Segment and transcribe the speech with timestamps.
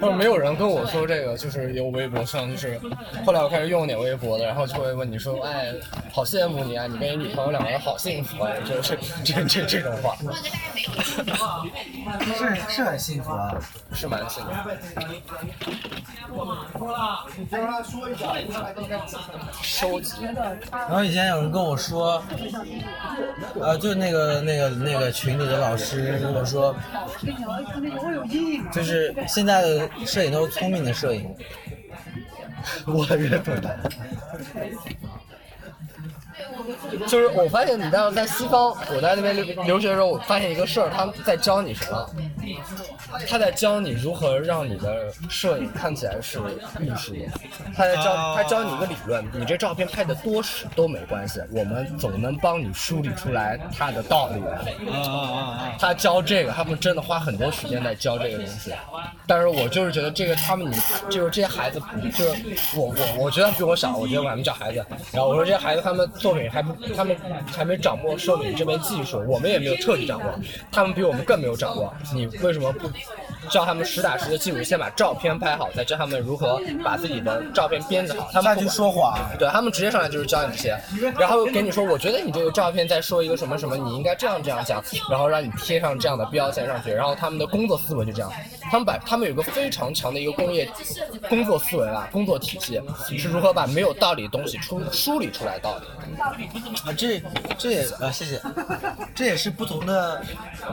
[0.00, 2.80] 或者没有人跟我说这个，就是有微博上，就是
[3.24, 5.72] 后来我开始用点微博的，然后就会问你说，哎，
[6.12, 10.16] 好羡慕你啊，你跟你女朋友两个人好幸福啊，就是 这这这种话，
[12.34, 13.54] 是是很幸福啊，
[13.92, 14.50] 是蛮幸福。
[19.62, 20.14] 收集。
[20.70, 22.22] 然后以前有人跟我说，
[23.60, 26.74] 呃，就那个那个那个群里的老师跟我说，说
[28.72, 31.28] 就是现在的摄影都是聪明的摄影，
[32.86, 33.54] 我认同。
[37.06, 42.10] 就是我发现你当时在西方，我在那边留留学的时候，我发现一个事儿，他们在教你什么？
[43.28, 46.38] 他在教你如何让你的摄影看起来是
[46.80, 47.20] 艺术的。
[47.74, 54.42] 他在教他教你一个理论，你这照片拍的多屎都没关系，我们总能帮你梳理出来它的道理。
[54.90, 55.76] 啊啊啊！
[55.78, 58.72] 他教这个，他们真的花很多时间在教这个东西。
[59.26, 60.76] 但是我就是觉得这个他们你
[61.10, 61.80] 就是这些孩子，
[62.16, 62.30] 就是
[62.76, 64.84] 我我我觉得比我小，我觉得我还没叫孩子。
[65.12, 67.16] 然后我说这些孩子他们作品还不，他们
[67.54, 70.24] 还没掌握摄影这门技术，我们也没有彻底掌握，
[70.70, 71.92] 他们比我们更没有掌握。
[72.14, 72.88] 你为什么不
[73.50, 78.28] 教他们实打实的技术，先把照片拍好，再教他们如何把自己的照片编辑好？
[78.32, 80.80] 他们再去说谎，对他们直接上来就是教你这些，
[81.18, 88.32] 然后给你说，我觉得你这个照片在说一个什么什么，你应该这样这样讲，然后让你贴上这样的标签上去，然后他们的工作思维就这样，
[88.70, 90.68] 他们把他们有个非常强的一个工业
[91.28, 92.80] 工作思维啊，工作体系
[93.18, 95.86] 是如何把没有道理的东西出梳理出来道理。
[96.84, 97.22] 啊，这
[97.58, 98.40] 这也啊，谢谢，
[99.14, 100.22] 这也是不同的。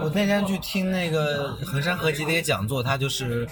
[0.02, 3.48] 我那天去听那个衡山合集一个讲座，他就是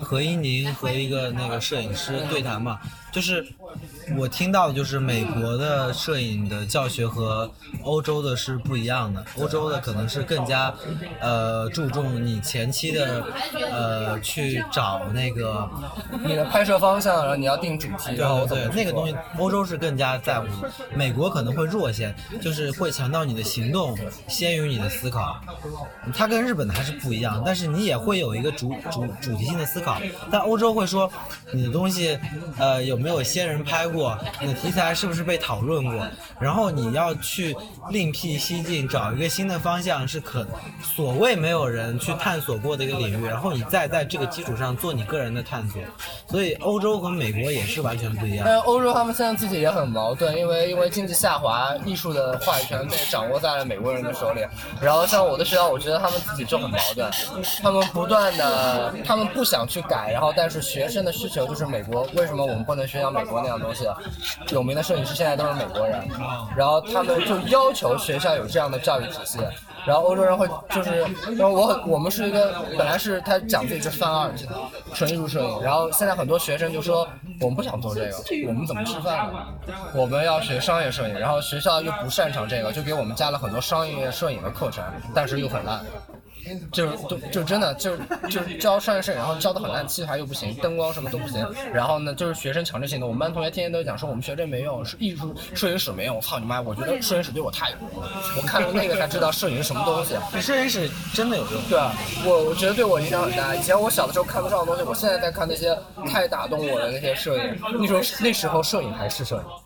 [0.00, 2.78] 何一宁和一个那个摄影师对谈嘛，
[3.12, 3.46] 就是
[4.16, 7.50] 我听到的就是美国的摄影的教学和
[7.82, 10.74] 欧洲的是不一样的，欧洲的可能是更加
[11.20, 13.24] 呃注重你前期的
[13.70, 15.68] 呃去找那个
[16.24, 20.46] 你的拍摄方向，然后你要定主题，然后对那个东西，欧洲是更加在乎，
[20.94, 23.96] 美国可能会弱些，就是会强调你的行动
[24.26, 25.38] 先于你的思考。
[26.14, 30.00] 它跟日本的还是不一样，但是你也会有一个主主主题性的思考。
[30.30, 31.10] 但欧洲会说
[31.52, 32.18] 你的东西，
[32.58, 34.16] 呃，有没有先人拍过？
[34.40, 36.06] 你的题材是不是被讨论过？
[36.38, 37.56] 然后你要去
[37.90, 40.46] 另辟蹊径，找一个新的方向，是可
[40.94, 45.82] 所谓没有人去探索过的一个领域，然后你再在这个基础上做你个人的探索。
[46.28, 48.44] 所以欧洲和美国也是完全不一样。
[48.46, 54.40] 但欧洲他们现在自己也很矛盾，因为因为经济下滑，艺术的话语权被掌握在了美国人的手里。
[54.80, 57.10] 然后像我的学校，我觉得他们自己就很矛盾，
[57.62, 63.86] 他们不断的，他们不想去改，然后但是学生的需求就是美国，为什么我们不能学像美国那样东西？
[64.50, 66.06] 有名的摄影师现在都是美国人，
[66.54, 69.38] 然后他们就要求学校有这样的教育体系。
[69.84, 71.00] 然后欧洲人会就是，
[71.36, 74.34] 然后我我们是一个本来是他讲自己是泛二的
[74.94, 77.08] 纯艺术摄影，然后现在很多学生就说
[77.40, 78.16] 我们不想做这个，
[78.46, 79.40] 我们怎么吃饭呢？
[79.92, 85.80] 我们要学商业摄影，然后学校又不擅长这个，就给我们加了很多商业摄影的课程，但是又很烂。
[86.72, 87.96] 就就就真的就
[88.30, 91.46] 就 教商业摄影，然后教的很烂，器材又不行，灯光什么都不行。
[91.72, 96.16] 然后呢，就是学生强制性的，我们班同学天天都讲说我们学这没用，是艺术摄影史没用。
[96.16, 96.60] 我操你妈！
[96.60, 100.14] 我觉得摄影史对我太有用了，我看了那个才知道摄影是什么东西。
[100.40, 101.62] 摄影史真的有用。
[101.68, 101.92] 对啊，
[102.24, 103.54] 我我觉得对我影响很大。
[103.54, 105.76] 以前我小的时候看不上的东西，我现在在看那些
[106.06, 107.58] 太打动我的那些摄影。
[107.78, 109.61] 那时候那时候摄影还是摄影。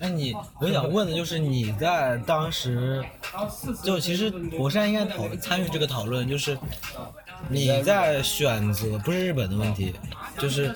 [0.00, 3.02] 哎，你我想问的就是你在当时，
[3.82, 6.56] 就其实博山应该讨参与这个讨论，就是
[7.48, 9.94] 你在选择不是日本的问题，
[10.38, 10.74] 就是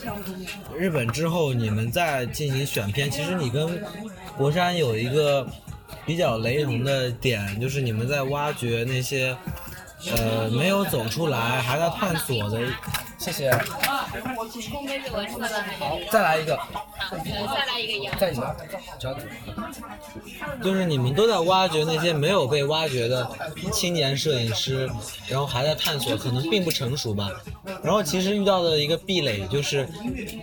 [0.77, 3.83] 日本之后你们在进行选片，其实你跟
[4.39, 5.47] 博山有一个
[6.07, 9.37] 比较雷同的点，就是你们在挖掘那些
[10.17, 12.59] 呃没有走出来还在探索的。
[13.21, 13.51] 谢谢。
[13.53, 13.69] 好，
[16.11, 16.59] 再来一个。
[17.11, 18.19] 再来一个羊。
[18.19, 18.57] 在你那，
[18.99, 19.23] 交给
[20.63, 23.31] 就是你们都在挖掘那些没有被挖掘的
[23.73, 24.89] 青年摄影师，
[25.29, 27.31] 然后还在探索，可能并不成熟吧。
[27.83, 29.87] 然后其实遇到的一个壁垒就是，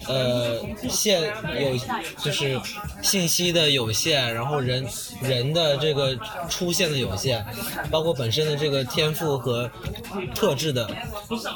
[0.07, 1.21] 呃，现
[1.59, 1.75] 有
[2.23, 2.59] 就是
[3.01, 4.87] 信息的有限，然后人
[5.21, 6.15] 人的这个
[6.47, 7.43] 出现的有限，
[7.89, 9.69] 包括本身的这个天赋和
[10.35, 10.87] 特质的，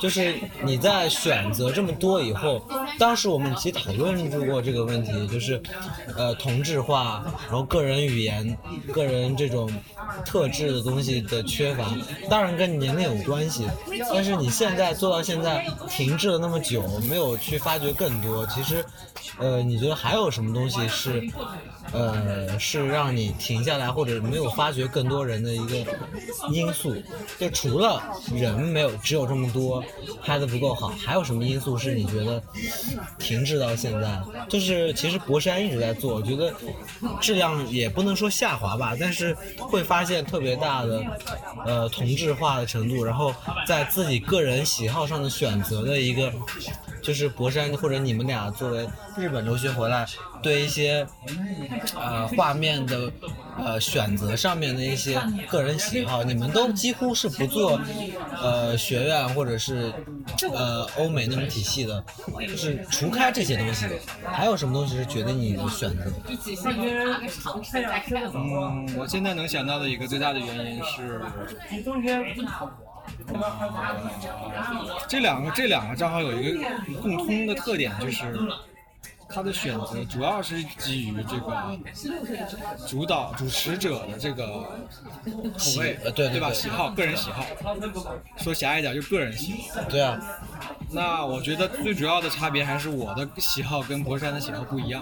[0.01, 2.65] 就是你在选择这么多以后，
[2.97, 5.61] 当时我们其实讨论过这个问题，就是
[6.17, 8.57] 呃同质化，然后个人语言、
[8.91, 9.71] 个人这种
[10.25, 11.85] 特质的东西的缺乏，
[12.29, 13.67] 当然跟年龄有关系，
[14.11, 18.83] 但是你现在做到现在停滞了那么久，没有去发掘更多，其实
[19.37, 21.29] 呃你觉得还有什么东西是？
[21.93, 25.85] 呃，是让你停下来或者没有发掘更多人的一个
[26.49, 26.95] 因素。
[27.37, 28.01] 就除了
[28.33, 29.83] 人没有只有这么多
[30.23, 32.42] 拍的不够好，还有什么因素是你觉得
[33.19, 34.21] 停滞到现在？
[34.48, 36.53] 就是其实博山一直在做，我觉得
[37.19, 41.03] 质量也不能说下滑吧，但是会发现特别大的
[41.65, 43.33] 呃同质化的程度，然后
[43.65, 46.31] 在自己个人喜好上的选择的一个。
[47.01, 48.88] 就是博山或者你们俩作为
[49.18, 50.06] 日本留学回来，
[50.41, 51.07] 对一些
[51.95, 53.11] 呃画面的
[53.57, 57.79] 呃选择上面的一些个人喜好，你们都几乎是不做
[58.41, 59.93] 呃学院或者是
[60.53, 62.03] 呃欧美那种体系的，
[62.47, 63.85] 就是除开这些东西，
[64.25, 66.11] 还有什么东西是决定你的选择？
[68.33, 71.21] 嗯，我现在能想到的一个最大的原因是。
[75.07, 76.63] 这两个这两个账号有一个
[77.01, 78.23] 共通的特点，就是
[79.33, 81.77] 它的选择主要是基于这个
[82.87, 86.51] 主导主持者的这个口味，呃对对吧？
[86.51, 87.45] 喜好，个人喜好。
[88.37, 89.81] 说狭义点，就个人喜好。
[89.89, 90.19] 对啊。
[90.89, 95.01] 那我觉得最主要的差别还是我的喜好跟博山的喜好不一样。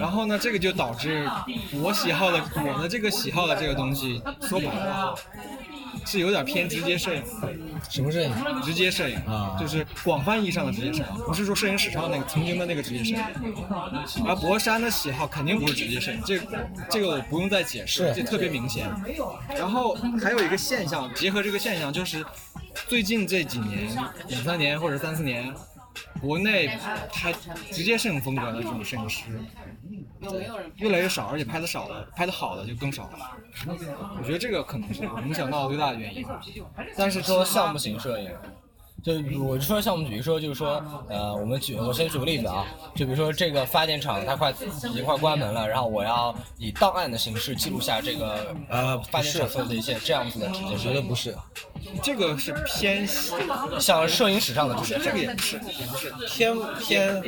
[0.00, 1.28] 然后呢，这个就导致
[1.80, 5.14] 我喜好的我的这个喜好的这个东西，说白了。
[6.04, 7.22] 是有点偏直接摄影，
[7.88, 8.32] 什么摄影？
[8.62, 13.18] 直接摄影啊，就是广泛意义上的直接摄影，不是说摄影史上那个曾经的那个直接摄影。
[14.26, 16.40] 而博山的喜好肯定不是直接摄影，这
[16.90, 18.86] 这个我不用再解释，这特别明显。
[19.48, 22.24] 然后还有一个现象，结合这个现象，就是
[22.88, 23.88] 最近这几年，
[24.28, 25.52] 两三年或者三四年，
[26.20, 26.78] 国内
[27.12, 27.32] 拍
[27.72, 29.22] 直接摄影风格的这种摄影师。
[30.76, 33.36] 越来越少，而且拍的少了，拍的好的就更少了。
[34.18, 36.26] 我觉得这个可能是影响到最大的原因。
[36.96, 38.30] 但是说项目型摄影。
[39.06, 51.36] 就我说像我们举，说就是说，呃，我们举我先举个例子啊，就比如说这个发电厂它快已经快关门了，然后我要以档案的形式记录下这个呃发电厂所有的一些这样子的直接，绝对不是，
[52.02, 53.06] 这个是偏
[53.78, 57.22] 像摄影史上的直接，这个也不是，也不是偏偏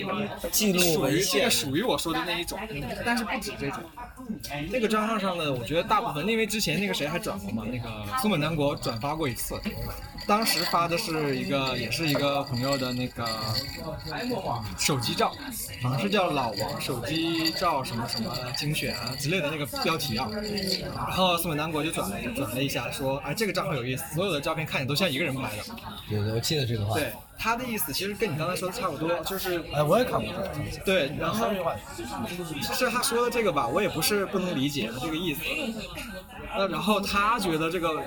[0.50, 2.58] 记录属于这个属于我说的那一种，
[3.06, 3.78] 但是不止这种。
[4.68, 7.88] 那个账号上的，我觉得大部分，因为之前那个谁还转过嘛，那个
[8.20, 9.54] 松本南国转发过一次，
[10.28, 11.76] 当时发的是一个。
[11.78, 13.26] 也是一个朋友的那个
[14.76, 15.32] 手机照，
[15.80, 20.28] 好像是叫老王手机照什么什么精选啊之类的那个标题啊。
[20.84, 25.62] 然后宋本南国就转了转了一下，说哎这个账号有意思，所有的照片看起来都像一个人拍的。
[26.08, 26.98] 对对，我记得这个话。
[26.98, 27.12] 对。
[27.38, 30.32] 他的意思其实跟你刚才说的差不多，就是哎，我也看过。
[30.84, 31.46] 对，然后
[32.62, 35.40] 其实他说的这个吧，我也不是不能理解的这个意思。
[36.56, 38.02] 那，然后他觉得这个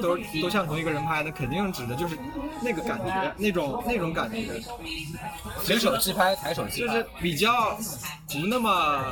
[0.00, 2.16] 都都像同一个人拍的，肯定指的就是
[2.62, 4.62] 那个感觉，那种那种感觉。
[5.62, 7.76] 随手自拍，抬手机，就是比较
[8.28, 9.02] 不那么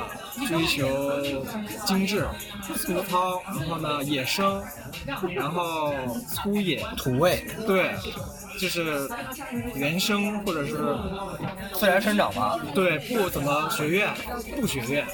[0.46, 1.20] 追求
[1.86, 2.28] 精致、
[2.76, 4.62] 粗糙，然后呢野生，
[5.34, 5.92] 然后
[6.28, 7.94] 粗野、土味，对。
[8.58, 9.08] 就是
[9.74, 10.76] 原生或者是
[11.72, 14.08] 自然生长吧，对，不怎么学院，
[14.60, 15.04] 不学院。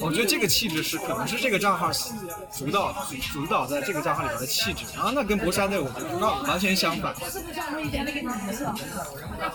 [0.00, 1.90] 我觉得这个气质是可能是这个账号
[2.56, 2.94] 主导
[3.32, 5.88] 主导在这个账号里边的气质，然后那跟博山的我
[6.20, 7.14] 完完全相反。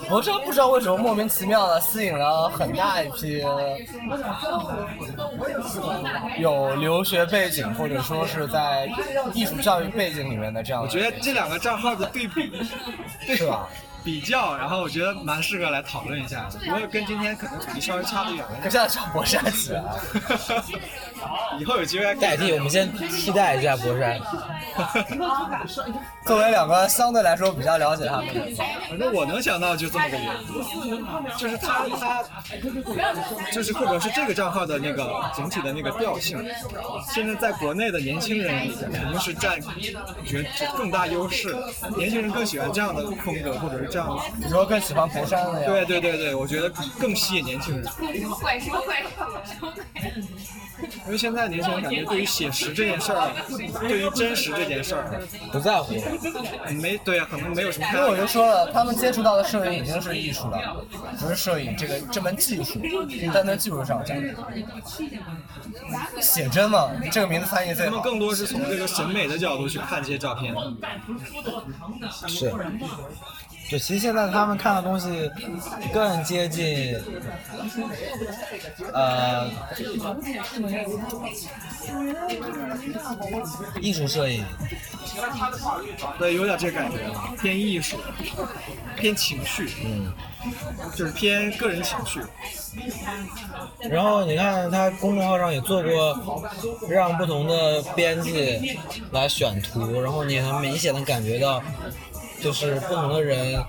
[0.08, 3.42] 博山不知道为什么莫名其妙的吸引了很大一批
[6.38, 8.88] 有留学背景或者说是在
[9.34, 10.82] 艺术教育背景里面的这样。
[10.82, 12.41] 我觉得这两个账号的对比。
[13.36, 13.68] 是吧？
[14.04, 18.58] 比较，然后我觉得蛮适合来讨论一下，不过跟今天可能主题稍微差得远了。
[18.62, 19.94] 现在找博山去啊！
[21.58, 24.20] 以后有机会代替，我们先期待一下博山。
[26.24, 28.40] 作为两个相对来说比较了解他们的，
[28.88, 31.04] 反正我能想到就这么个原因，
[31.36, 32.24] 就是他他，
[33.52, 36.42] 就是或者是这个账号的那个整体的那个调性，
[37.12, 39.60] 现在在国内的年轻人里肯定是占
[40.24, 41.54] 绝更大优势，
[41.96, 45.66] 年轻人更喜欢这样的风格，或者是这样，你说更喜欢博山的呀？
[45.66, 47.84] 对对对对，我觉得更吸引年轻人。
[47.84, 48.58] 什么鬼？
[48.60, 48.96] 什么鬼？
[51.06, 53.30] 因为现在年轻人感觉对于写实这件事儿，
[53.80, 55.20] 对于真实这件事儿
[55.52, 55.94] 不在乎，
[56.80, 57.86] 没对啊，可能没有什么。
[57.92, 60.84] 因为我就说了，他们接触到的摄影已经是艺术了，
[61.18, 62.80] 不是摄影这个这门技术，
[63.32, 64.16] 在那技术上讲。
[66.20, 67.90] 写真嘛，这个名字翻译最好。
[67.90, 70.54] 他们更多是从这个审美的角度去看这些照片。
[72.28, 72.52] 是。
[73.72, 75.30] 就其实现在他们看的东西
[75.94, 76.94] 更接近，
[78.92, 79.48] 呃，
[83.80, 84.44] 艺术摄影，
[86.18, 86.98] 对，有点这感觉，
[87.40, 87.96] 偏艺术，
[88.94, 90.12] 偏情绪，嗯。
[90.96, 92.20] 就是偏个人情绪。
[93.88, 96.44] 然后你看他公众号上也做过，
[96.88, 98.76] 让不同的编辑
[99.12, 101.62] 来选图，然后你很明显的感觉到，
[102.42, 103.62] 就是不同的人，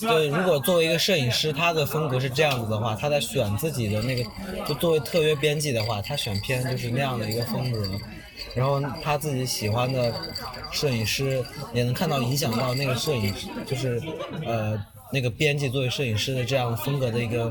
[0.00, 4.30] 对，如果作为一个摄影师，他的风格是这样子的话，他在选自己的那个，
[4.66, 7.82] 就作为特约编辑的话，他选片就是那样的一个风格。
[8.54, 10.12] 然后他自己喜欢的
[10.72, 14.02] 摄影师也能看到影响到那个摄影师，就是
[14.44, 14.78] 呃。
[15.12, 17.50] 那个编辑作为摄影师的这样风格的一个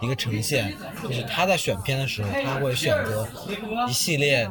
[0.00, 3.28] 一个呈现，就是他在选片的时候，他会选择
[3.88, 4.48] 一系列，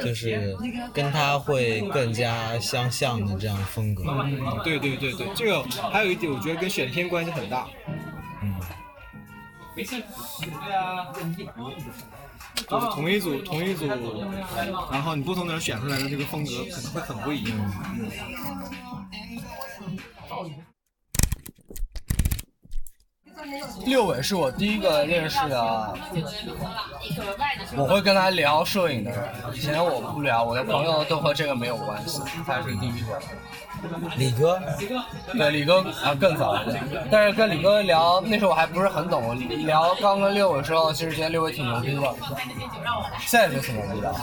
[0.00, 0.56] 就是
[0.92, 4.04] 跟他会更加相像的这样风格。
[4.62, 7.66] 对对对对，这个还有一点，我觉得跟选片关系很大。
[8.42, 8.54] 嗯。
[9.74, 10.02] 没事，
[10.38, 11.10] 对啊
[12.68, 13.86] 就是同一组同一组，
[14.90, 17.58] 然后你不同的人选出来的这个风格可能会很不一样。
[23.84, 25.94] 六尾是我第一个认识的，
[27.76, 29.20] 我会跟他聊摄影的人。
[29.54, 33.20] 以前我不聊，我的朋友都和这个没有关系，他是第一个。
[34.16, 34.60] 李哥，
[35.32, 36.58] 对李哥啊更早，
[37.10, 39.36] 但是跟李哥聊那时候我还不是很懂，
[39.66, 42.14] 聊刚跟六伟的时候，其实觉得六伟挺牛逼的，
[43.20, 44.14] 现在就挺牛逼的。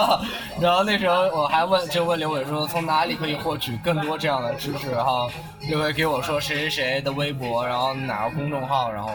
[0.60, 5.30] 然后那时候我还问，就问刘伟说从哪里可以获取更多这样的知识，然后
[5.68, 9.10] 刘伟给我说谁谁谁的微博，然后哪个公众号，然后。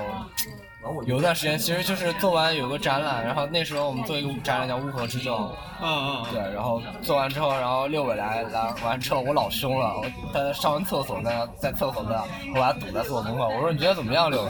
[1.06, 5.40] 有一段时间，其实就是做完有个展览，然后那时候我们做一个展览叫《乌合之众》，
[5.82, 12.24] 嗯嗯，对，然后做完之后，然后六伟来来完之后，我老凶了，我他上完厕所在在厕所那，
[12.56, 14.50] 我把他堵在厕所门口，我说你觉得怎么样，六伟？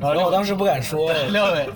[0.00, 1.68] 然后我当时不敢说，六伟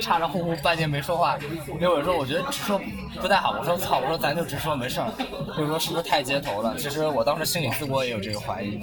[0.00, 1.36] 叉着呼呼半天没说话，
[1.80, 2.80] 六伟说我觉得直说
[3.20, 5.12] 不太好，我说操，我说咱就直说没事儿，
[5.56, 6.76] 六伟说是不是太街头了？
[6.78, 8.80] 其实我当时心里自我也有这个怀疑。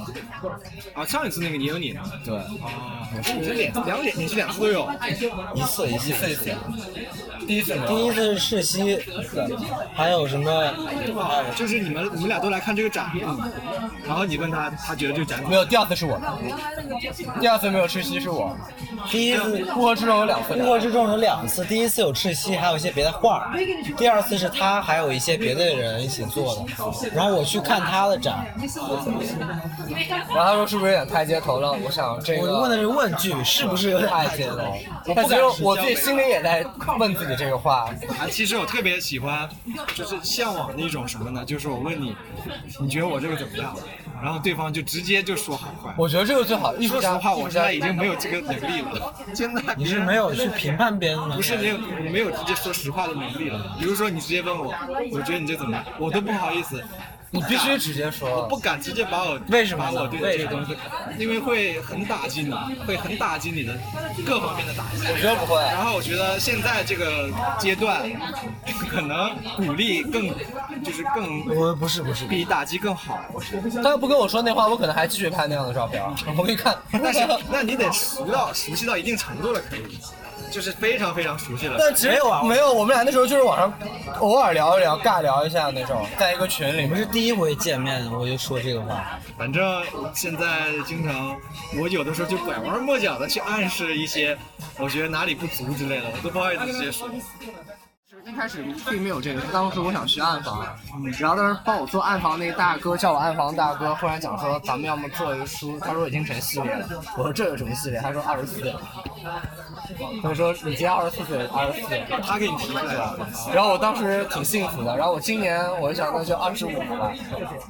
[0.94, 2.02] 啊，上一次那个你有你呢？
[2.26, 4.41] 对，啊，你是脸两脸你是。
[4.42, 4.90] 两次都有，
[5.54, 6.56] 一次一次一次，
[7.48, 9.00] 第一次第一次是世袭，
[9.94, 10.74] 还有什么？
[11.56, 13.12] 就是你们你们俩都来看这个展，
[14.08, 15.64] 然后你问他，他觉得这个展没有。
[15.64, 16.20] 第二次是我，
[17.40, 18.56] 第二次没有赤西是我。
[19.10, 23.54] 第一次乌合之众有两次，乌合之众有两次，第一次有赤西，还有一些别的画
[23.98, 26.62] 第二次是他还有一些别的人一起做的，
[27.14, 28.46] 然后我去看他的展，
[30.30, 31.76] 然后他说是不是有点太街头了？
[31.84, 34.58] 我想这个，我问的是问句，是不是有点太街头？
[35.16, 36.66] 但其实我自己心里也在
[36.98, 37.90] 问自己这个话。
[38.20, 39.50] 啊，其实我特别喜欢，
[39.96, 41.44] 就是向往那种什么呢？
[41.46, 42.16] 就是我问你，
[42.80, 43.76] 你觉得我这个怎么样？
[44.22, 45.92] 然后对方就直接就说好坏。
[45.98, 46.74] 我觉得这个最好。
[46.82, 49.14] 说实话，我现在已经没有这个能力了。
[49.34, 51.36] 现在 你是没有去评判别人吗？
[51.36, 51.78] 不是没有，
[52.12, 53.76] 没有直接说实话的能力了。
[53.80, 54.74] 比如说你直接问我，
[55.12, 56.84] 我觉得你这怎么样，我都不好意思。
[57.34, 60.76] 你必须直接说，我不敢直接把我为什么我对这个东西，
[61.18, 62.54] 因为会很打击你，
[62.86, 63.74] 会很打击你的
[64.26, 65.08] 各方面的打击。
[65.10, 65.56] 我觉得不会。
[65.62, 68.04] 然后我觉得现在这个阶段，
[68.90, 70.28] 可能鼓励更，
[70.84, 73.18] 就是更，我不是不是，比打击更好。
[73.82, 76.04] 他要不跟我说那话，我可能还继续拍那样的照片。
[76.36, 79.98] 我给你看，但是那你得熟到熟悉到一定程度了，可以。
[80.52, 83.74] 就是非常非常熟悉了，但没有啊，没有，我们俩那时候就是网上
[84.20, 86.86] 偶尔聊一聊，尬聊一下那种，在一个群里。
[86.86, 89.18] 不是第一回见面，我就说这个话。
[89.38, 89.82] 反正
[90.14, 91.38] 现在经常，
[91.80, 94.38] 我有的时候就拐弯抹角的去暗示一些，
[94.78, 97.10] 我觉得哪里不足之类的，我都不好意思直接说。
[98.28, 100.66] 一开始并没有这个，当时我想学暗房，
[101.20, 106.88] 然后当时帮我做暗房那个大哥叫我暗房大哥，忽然讲说咱们要么做一个书，他说已经成系列了，
[107.18, 108.00] 我说这有什么系列？
[108.00, 108.74] 他说二十四，
[110.22, 111.88] 他说你今年二十四岁，二十四，
[112.24, 113.18] 他给你提出来的，
[113.54, 117.12] 然后我当时挺幸福的，然后我今年我就想那就二十五吧，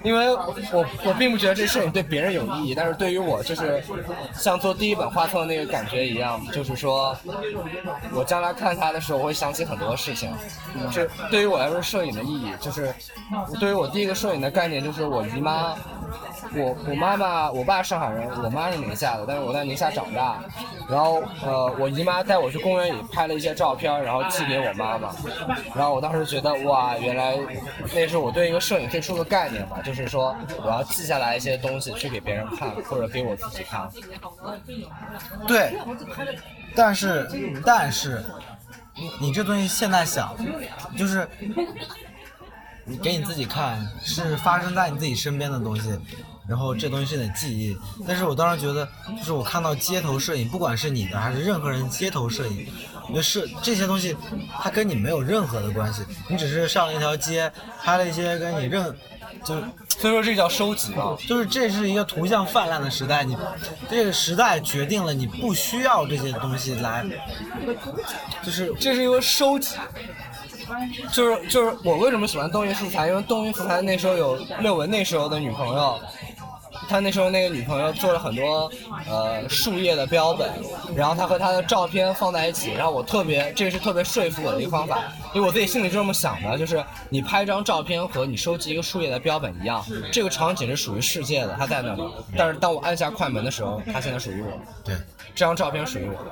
[0.03, 0.33] 因为
[0.71, 3.83] 我我并不觉得这事情对别人有意义，但是对于我就是
[4.33, 7.15] 像做第一本画册那个感觉一样，就是说
[8.13, 10.31] 我将来看他的时候，我会想起很多事情。
[10.91, 12.93] 这对于我来说，摄影的意义就是，
[13.59, 15.75] 对于我第一个摄影的概念就是我姨妈，
[16.55, 20.39] 我我妈妈，我爸上海人，我妈是宁夏的，但是我在宁夏长大，
[20.89, 25.09] 然后呃，我姨妈带我去公园里拍了一些照片，然后寄给我妈妈，
[25.75, 27.37] 然后我当时觉得哇，原来
[27.93, 33.89] 那是我对一个摄影最初的概念吧，就是说我要记下来一些东西去给别人看，或者给我自己看。
[35.47, 35.73] 对，
[36.75, 37.27] 但是
[37.65, 38.23] 但是。
[39.19, 40.35] 你这东西现在想，
[40.97, 41.27] 就是
[42.85, 45.97] 你给你自己看，是发生在你自己身边的东西。
[46.47, 47.77] 然后这东西是你的记忆。
[48.05, 48.85] 但是我当时觉得，
[49.17, 52.67] 就是我看到街头摄影，不管是你的还是任何人街头摄影，
[53.07, 54.17] 因为是这些东西，
[54.59, 57.49] 它跟你没有任何的关系，你只是上了一条街，
[57.81, 58.93] 拍了一些跟你任，
[59.45, 59.63] 就是
[59.99, 61.15] 所以说这叫收集啊。
[61.27, 63.35] 就是这是一个图像泛滥的时代，你
[63.89, 67.05] 这个时代决定了你不需要这些东西来，
[68.43, 69.75] 就是这是一个收集。
[71.11, 73.07] 就是就是我为什么喜欢东云素材？
[73.07, 75.99] 因为东云素材那时候有六文那时候的女朋友，
[76.91, 78.69] 他那时候那个女朋友做了很多
[79.07, 80.51] 呃树叶的标本，
[80.93, 85.01] 然后他和他的照片放在一起，然后我特别这个是特别说服我的一个方法，
[85.33, 89.81] 因为我自己心里就这么想的，就是你拍张照片和你收集一个树叶的标本一样，
[90.11, 92.03] 这个场景是属于世界的，它在那里，
[92.35, 94.51] 但是当我按下快门的时候，它现在属于我，
[94.83, 94.95] 对。
[95.33, 96.31] 这张照片属于我的，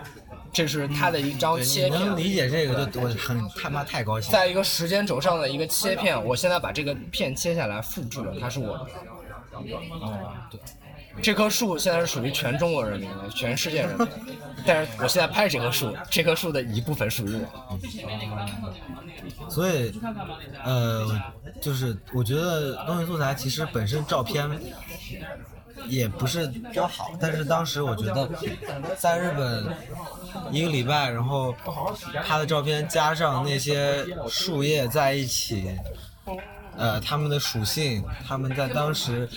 [0.51, 2.01] 这是他的一张切片。
[2.01, 4.30] 你能理解这个，就我很他妈太高兴。
[4.30, 8.86] 在一个时间轴上的一个切片，我现在把这个片切下来复制了，它是我
[9.68, 9.75] 的。
[10.01, 10.60] 哦，对，
[11.22, 14.08] 这棵树现在是属于全中国人民了，全世界人民。
[14.66, 17.80] 但是我现在拍这棵树，这棵树的一部分属于我。
[19.50, 19.92] 所以，
[20.63, 21.08] 呃，
[21.62, 24.50] 就是我觉得东西素材其实本身照片
[25.88, 28.30] 也不是多好，但是当时我觉得
[28.98, 29.66] 在日本
[30.51, 31.56] 一个礼拜，然后
[32.25, 35.72] 他的照片加上那些树叶在一起，
[36.78, 39.30] 呃，他们的属性，他们在当时，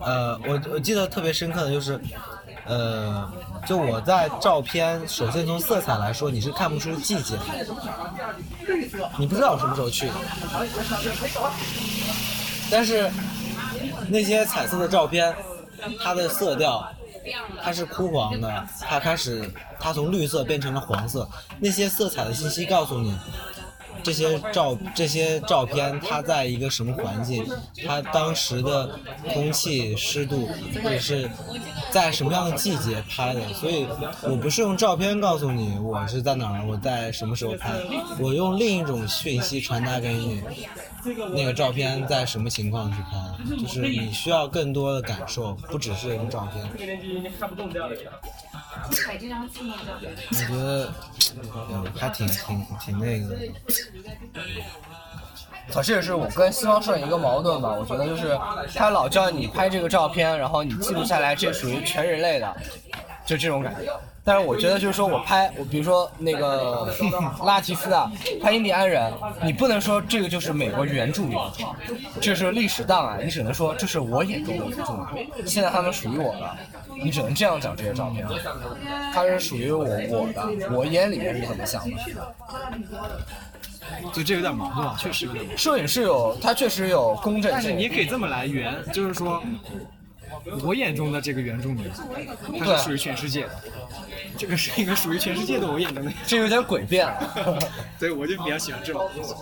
[0.00, 2.00] 呃，我我记得特别深刻的就是。
[2.66, 3.28] 呃，
[3.66, 7.36] 就我在照片，首先从色彩来说，你是看不出季节，
[9.18, 10.14] 你不知道什么时候去的。
[12.70, 13.10] 但是
[14.08, 15.34] 那些彩色的照片，
[16.00, 16.86] 它的色调，
[17.60, 21.28] 它是枯黄的，它开始，它从绿色变成了黄色，
[21.58, 23.18] 那些色彩的信息告诉你。
[24.02, 27.44] 这些照这些照片，它在一个什么环境，
[27.86, 28.98] 它当时的
[29.32, 30.48] 空气湿度，
[30.82, 31.28] 或者是
[31.90, 33.86] 在什么样的季节拍的，所以
[34.22, 37.72] 我不是用照片告诉你我是在哪儿，我在什么时候拍，
[38.18, 40.42] 我用另一种讯息传达给你，
[41.34, 47.30] 那个照片在什么情况去拍，就是你需要更多的感受，不只是用照片。
[48.88, 50.92] 我觉得，
[51.98, 53.36] 还挺挺挺那个。
[55.72, 57.76] 可这也是我跟西方摄影一个矛盾吧。
[57.78, 58.38] 我觉得就是
[58.74, 62.56] 他老叫你拍这个照片，然后你记录下来，这属于全人类的，
[63.24, 63.92] 就这种感觉。
[64.22, 66.92] 但是我觉得就是说我拍我比如说那个
[67.42, 68.10] 拉提斯啊，
[68.42, 69.10] 拍印第安人，
[69.42, 71.38] 你不能说这个就是美国原住民，
[72.20, 76.56] 这是历史档案，你只能说这是我眼中的原住民，现在他们属于我了，
[77.02, 78.26] 你只能这样讲这些照片，
[79.12, 81.96] 它是属于我我的，我眼里面是怎么想的。
[84.12, 85.58] 就这有点矛盾啊，确实有点矛盾。
[85.58, 87.50] 摄影是有，它确实有公正性。
[87.52, 89.42] 但是你也可以这么来圆，就是说，
[90.62, 91.90] 我眼中的这个原住民，
[92.58, 93.50] 它对是属于全世界的，
[94.38, 97.58] 这个是一个属于全世界的我眼中的，这有点诡辩 了。
[97.98, 99.34] 所以我就比较喜欢这种东西。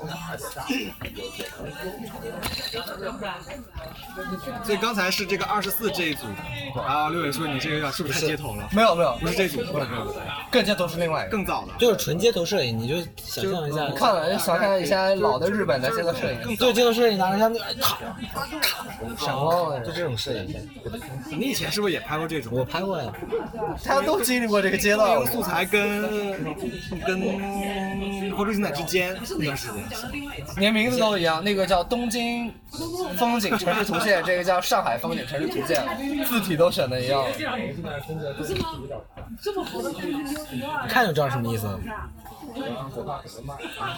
[4.64, 6.26] 所以刚才是这个二十四这一组，
[6.74, 8.68] 然后六伟说你这个有点是不是太街头了？
[8.72, 10.14] 没有没有，不是这组，不是这组，
[10.50, 11.30] 更街头是另外一个。
[11.30, 11.72] 更早的。
[11.78, 17.58] 就是纯街头摄影，你就想象一下，看了，你想象一下老的日本的街头摄影，对街头摄影拿着像那
[19.16, 20.68] 闪光的就这种摄影，
[21.30, 22.52] 你以前是不是也拍过这种？
[22.54, 23.12] 我拍过呀。
[23.84, 25.18] 他都经历过这个阶段。
[25.26, 26.02] 素材跟
[27.06, 27.20] 跟
[28.36, 29.76] 活出精彩之间那段时间。
[30.56, 32.52] 连名字都一样，那个叫东京
[33.16, 35.82] 风景城市图鉴，这个叫上海风景城市图鉴，
[36.24, 37.24] 字体都选的一样。
[40.86, 41.68] 一看就知道什么意思。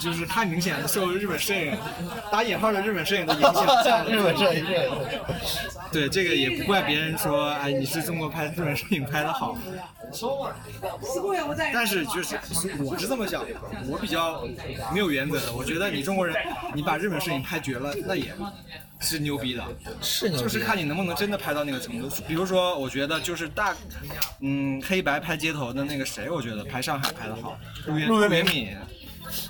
[0.00, 1.76] 就是太明显的受日本摄影
[2.30, 4.06] 打引号的日本摄影的影响。
[4.06, 4.64] 日本摄影，
[5.92, 9.56] 对这个也不怪别人说，哎，你是中国拍日本摄影拍的好。
[11.72, 12.36] 但是就是
[12.84, 13.54] 我是这么想的，
[13.88, 14.44] 我比较
[14.92, 15.52] 没有原则的。
[15.52, 16.36] 我觉得你中国人，
[16.74, 18.34] 你把日本摄影拍绝了，那也
[19.00, 19.64] 是牛逼的。
[20.00, 22.08] 是牛逼就是看你能不能真的拍到那个程度。
[22.28, 23.74] 比如说，我觉得就是大，
[24.40, 28.76] 嗯，黑白拍街头的那个谁，我觉得拍上海拍的好，陆源陆源源敏。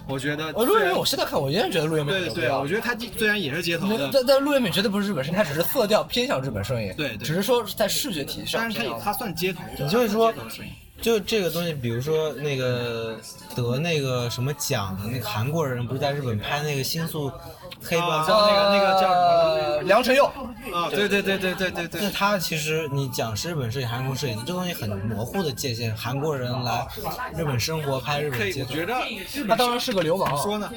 [0.07, 8.85] 我觉得哦，陆元敏，我现在看，我依然觉得陆源敏对对对，我觉得他虽然也是街头的，但但陆元敏绝对不是日本摄影，他只是色调偏向日本摄影，对对只是说在视觉体系上但是他。
[8.85, 10.35] 也他算街头的，也就是说
[11.01, 13.19] 就这个东西，比如说那个
[13.57, 17.33] 得那个什么奖的那个韩国人，不是在日本拍那个新宿
[17.83, 20.27] 黑帮啊叫那个那个叫什么呃梁晨佑，
[20.75, 25.95] 啊，对对对对对对对那，他其实你讲是日本摄影、韩国摄影，这东西很模糊的界限。
[25.97, 26.87] 韩国人来
[27.37, 28.95] 日本生活，拍日，本我觉得
[29.49, 30.37] 他当然是个流氓。
[30.37, 30.71] 说呢？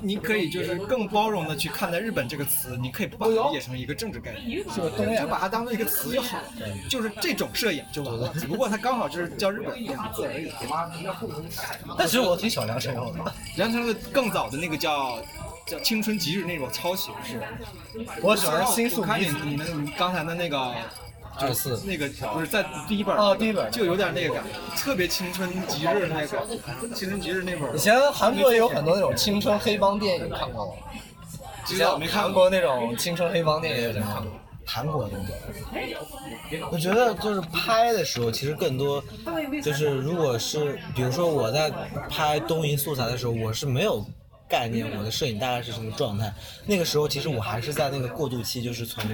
[0.00, 6.44] 你你可以就是更包容的去看待日本这个词，你可以不把它理解成一个政治概念，是个东亚，就把它当做一个词就好了，
[6.88, 8.32] 就是这种摄影就完了。
[8.34, 10.50] 只不过它刚好就是叫日本两个字而已。
[11.96, 15.18] 但其实我挺喜欢梁晨佑的，梁晨佑更早的那个叫
[15.68, 17.40] 叫青春吉日那种抄袭是，
[18.22, 19.04] 我喜欢新宿。
[19.04, 20.74] 你你的你刚才的那个。
[21.40, 26.44] 二四那个不是在第一本哦第一本就有点那个感觉，特别青春极日那个
[26.96, 30.72] 青春极日那本以前韩国也有很多那种青春黑帮电影，看过吗？
[31.70, 34.32] 以前没看过那种青春黑帮电影有人看过。
[34.66, 35.12] 韩国的。
[36.72, 39.00] 我觉得就是拍的时候，其实更多
[39.62, 41.70] 就是，如果是比如说我在
[42.10, 44.04] 拍东瀛素材的时候，我是没有
[44.48, 46.32] 概念我的摄影大概是什么状态。
[46.66, 49.04] 那个时候其实我还是在那个过渡期，就是从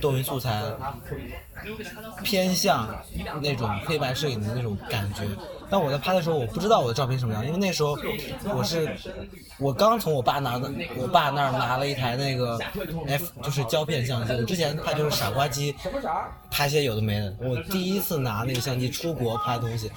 [0.00, 0.62] 抖音素材
[2.22, 2.94] 偏向
[3.42, 5.22] 那种黑白摄影的那种感觉。
[5.70, 7.98] 但我在拍的时候，我不知道我的照片什么样，因为那时候
[8.54, 8.88] 我是
[9.58, 12.58] 我刚从我爸拿的，我爸那儿拿了一台那个
[13.06, 14.32] F 就是胶片相机。
[14.32, 15.74] 我之前拍就是傻瓜机，
[16.50, 17.34] 拍些有的没的。
[17.40, 19.90] 我第一次拿那个相机出国拍东西，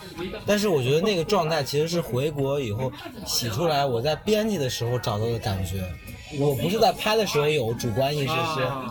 [0.45, 2.91] 但是我觉得那个状态其实是回国以后
[3.25, 5.83] 洗出来，我在编辑的时候找到的感觉。
[6.39, 8.33] 我不是在拍的时候有主观意识，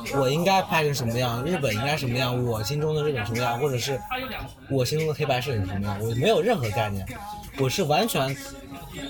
[0.05, 4.01] 是我应该拍成什么样，日本应该什么样，我心中的日本什么样，或者是
[4.69, 7.07] 我心中的黑白摄影什么样，我没有任何概念，
[7.59, 8.37] 我是完全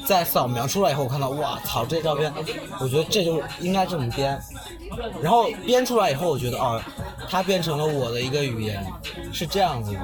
[0.07, 2.33] 在扫描出来以后，我看到哇操，这照片，
[2.81, 4.41] 我觉得这就应该这么编，
[5.23, 6.81] 然后编出来以后，我觉得哦，
[7.29, 8.87] 它变成了我的一个语言，
[9.33, 10.01] 是这样子的。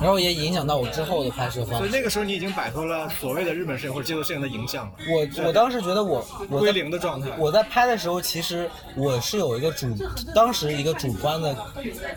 [0.00, 1.78] 然后也影响到我之后的拍摄方式。
[1.78, 7.28] 所以那个时候你已经摆脱了所谓的日本摄影或者街头摄影的影响了，我我当时觉得我我归在零的状态。
[7.38, 9.86] 我在拍的时候，其实我是有一个主，
[10.34, 11.54] 当时一个主观的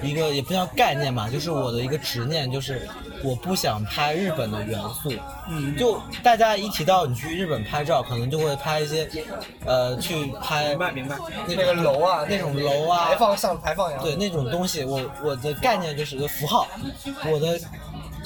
[0.01, 2.87] 一个也不叫概念吧，就是我的一个执念，就是
[3.23, 5.11] 我不想拍日本的元素。
[5.49, 9.09] 嗯，就大家一提到你去日本拍照，可能就会拍一些，
[9.65, 11.17] 呃，去拍明白明白。
[11.47, 14.03] 那那个楼啊，那种楼啊，排放像排放一样。
[14.03, 16.67] 对那种东西，我我的概念就是个符号，
[17.31, 17.59] 我的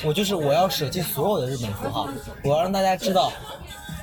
[0.03, 2.07] 我就是我要舍弃所有的日本符号，
[2.43, 3.31] 我要让大家知道，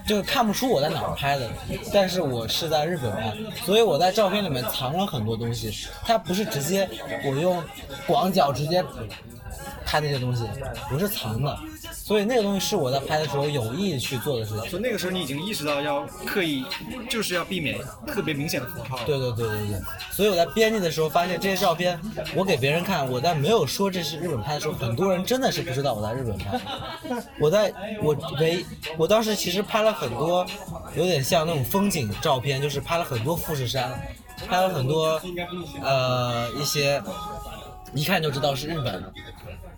[0.06, 1.48] 就是看不出我在哪儿拍的，
[1.92, 3.32] 但是我是在日本拍，
[3.64, 5.72] 所以我在照片里面藏了很多东西，
[6.04, 6.88] 它不是直接
[7.24, 7.62] 我用
[8.06, 8.84] 广角直接
[9.84, 10.44] 拍那些东西，
[10.92, 11.58] 我是藏的，
[11.92, 14.70] 所以那个东西是我在拍的时候有意去做的事情。
[14.70, 16.64] 所以那个时候你已经意识到要刻意，
[17.08, 18.98] 就是要避免特别明显的符号。
[19.04, 22.00] 对对对对对，所以我在编辑的时候发现这些照片，
[22.34, 26.60] 我给别人看，我在没有说这是日本拍的时候，很多人真的是不知道我在日本拍。
[27.38, 28.64] 我在我唯
[28.96, 30.46] 我当时其实拍了很多，
[30.96, 34.00] 有点像那种风景照片，就是拍了很多富士山，
[34.48, 35.20] 拍了很多
[35.82, 37.02] 呃一些
[37.94, 39.12] 一看就知道是日本的。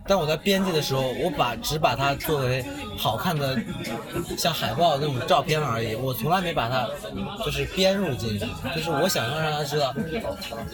[0.09, 2.65] 但我在编辑的时候，我把只把它作为
[2.97, 3.59] 好看的
[4.39, 6.89] 像海报那种照片而已，我从来没把它
[7.45, 8.47] 就是编入进去。
[8.75, 9.95] 就是我想要让他知道，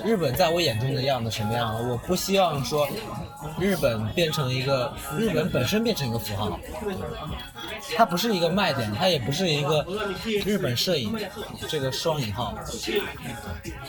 [0.05, 1.83] 日本在我眼中的样子什么样的。
[1.83, 2.87] 我不希望说
[3.59, 6.59] 日本变成一个日本本身变成一个符号，
[7.97, 9.85] 它不是一个卖点，它也不是一个
[10.45, 11.17] 日本摄影
[11.69, 12.55] 这个双引号。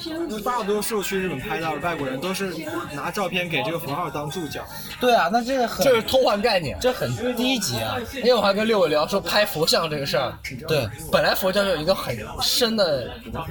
[0.05, 2.53] 因为大多数去日本拍照的外国人都是
[2.93, 4.63] 拿照片给这个符号当注脚。
[4.99, 6.77] 对啊，那这个很这是偷换概念。
[6.79, 7.97] 这很低级啊。
[8.17, 13.09] 因为我还跟六伟聊说拍佛像这个事儿，对，本来佛教就有一个很深的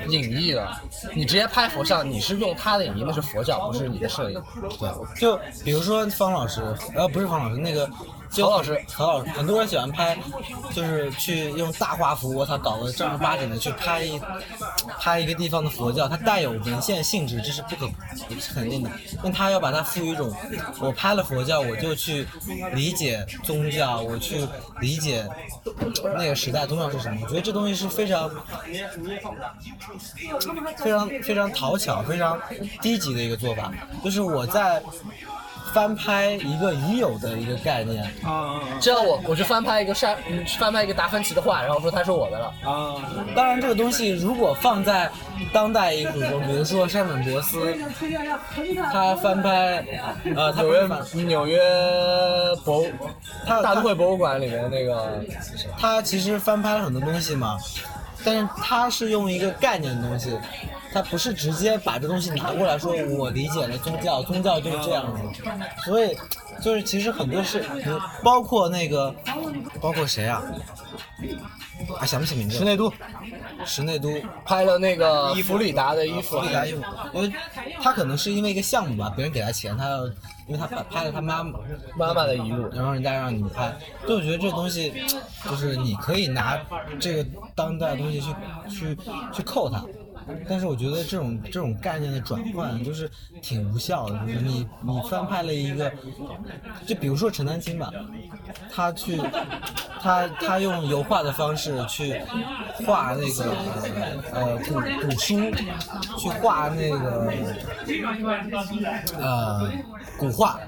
[0.08, 0.68] 隐喻的，
[1.14, 4.40] 你直接拍佛像，你是用他的隐喻，那是佛教，不是你的摄影。
[4.78, 6.62] 对，就比如说方老师，
[6.94, 7.94] 呃，不是方老师，那个就
[8.32, 10.16] 曹老师曹老师，很多人喜欢拍，
[10.74, 14.18] 就是去用大画幅，我操，搞得正儿八经的去拍一
[14.98, 17.86] 拍一个地方的佛教，它带有文献性质，这是不可
[18.54, 18.90] 肯定的。
[19.22, 20.34] 但他要把它赋予一种，
[20.80, 22.26] 我拍了佛教，我就去
[22.72, 24.48] 理解宗教，我去
[24.80, 25.28] 理解
[26.16, 27.20] 那个时代宗教是什么。
[27.22, 28.30] 我觉得这东西是非常
[30.78, 32.40] 非常非常讨巧、非常
[32.80, 33.70] 低级的一个做法，
[34.02, 34.82] 就是我在
[35.72, 38.04] 翻拍一个已有的一个概念。
[38.22, 42.46] 啊啊这样我我去翻拍一个山，嗯翻拍一个达芬奇的画，然后说他是我的了。
[42.64, 43.02] 啊啊！
[43.34, 45.10] 当然，这个东西如果放在
[45.52, 47.74] 当代艺术中，比如说山本博斯，
[48.92, 49.84] 他翻拍，
[50.36, 50.88] 呃，纽约
[51.24, 51.58] 纽约
[52.64, 52.90] 博物
[53.46, 55.24] 他大都会博物馆里面那个，
[55.78, 57.56] 他其实翻拍了很多东西嘛。
[58.24, 60.38] 但是他是用一个概念的东西，
[60.92, 65.42] 他不是直接把这东西拿过来说，我理解了宗教，宗教就是这样子，
[65.84, 66.16] 所以
[66.60, 67.84] 就是其实很多事，你
[68.22, 69.14] 包括那个，
[69.80, 70.42] 包括谁啊？
[71.98, 72.56] 啊，想不起名字。
[72.56, 72.92] 施内都
[73.64, 74.08] 石内都
[74.44, 77.32] 拍了那个弗里达的衣服，弗里达衣服，因为
[77.82, 80.06] 他可能是因为一个项目吧，别人给他钱，他要，
[80.46, 81.58] 因为他拍拍了他妈妈
[81.96, 82.68] 妈妈的遗物。
[82.72, 83.74] 然后人家让你拍，
[84.06, 84.92] 就我觉得这东西，
[85.44, 86.60] 就是你可以拿
[87.00, 88.34] 这个当代的东西去
[88.68, 88.98] 去
[89.32, 89.84] 去扣它，
[90.48, 95.92] 但是我觉得这种这种概念的转换就是挺无效的，就是你你翻拍了一个，
[96.86, 97.90] 就比如说陈丹青吧，
[98.72, 99.20] 他去
[100.00, 102.20] 他他用油画的方式去
[102.84, 103.56] 画那个
[104.32, 104.74] 呃古
[105.06, 105.50] 古书，
[106.18, 107.32] 去画那个
[109.18, 109.70] 呃
[110.18, 110.58] 古画，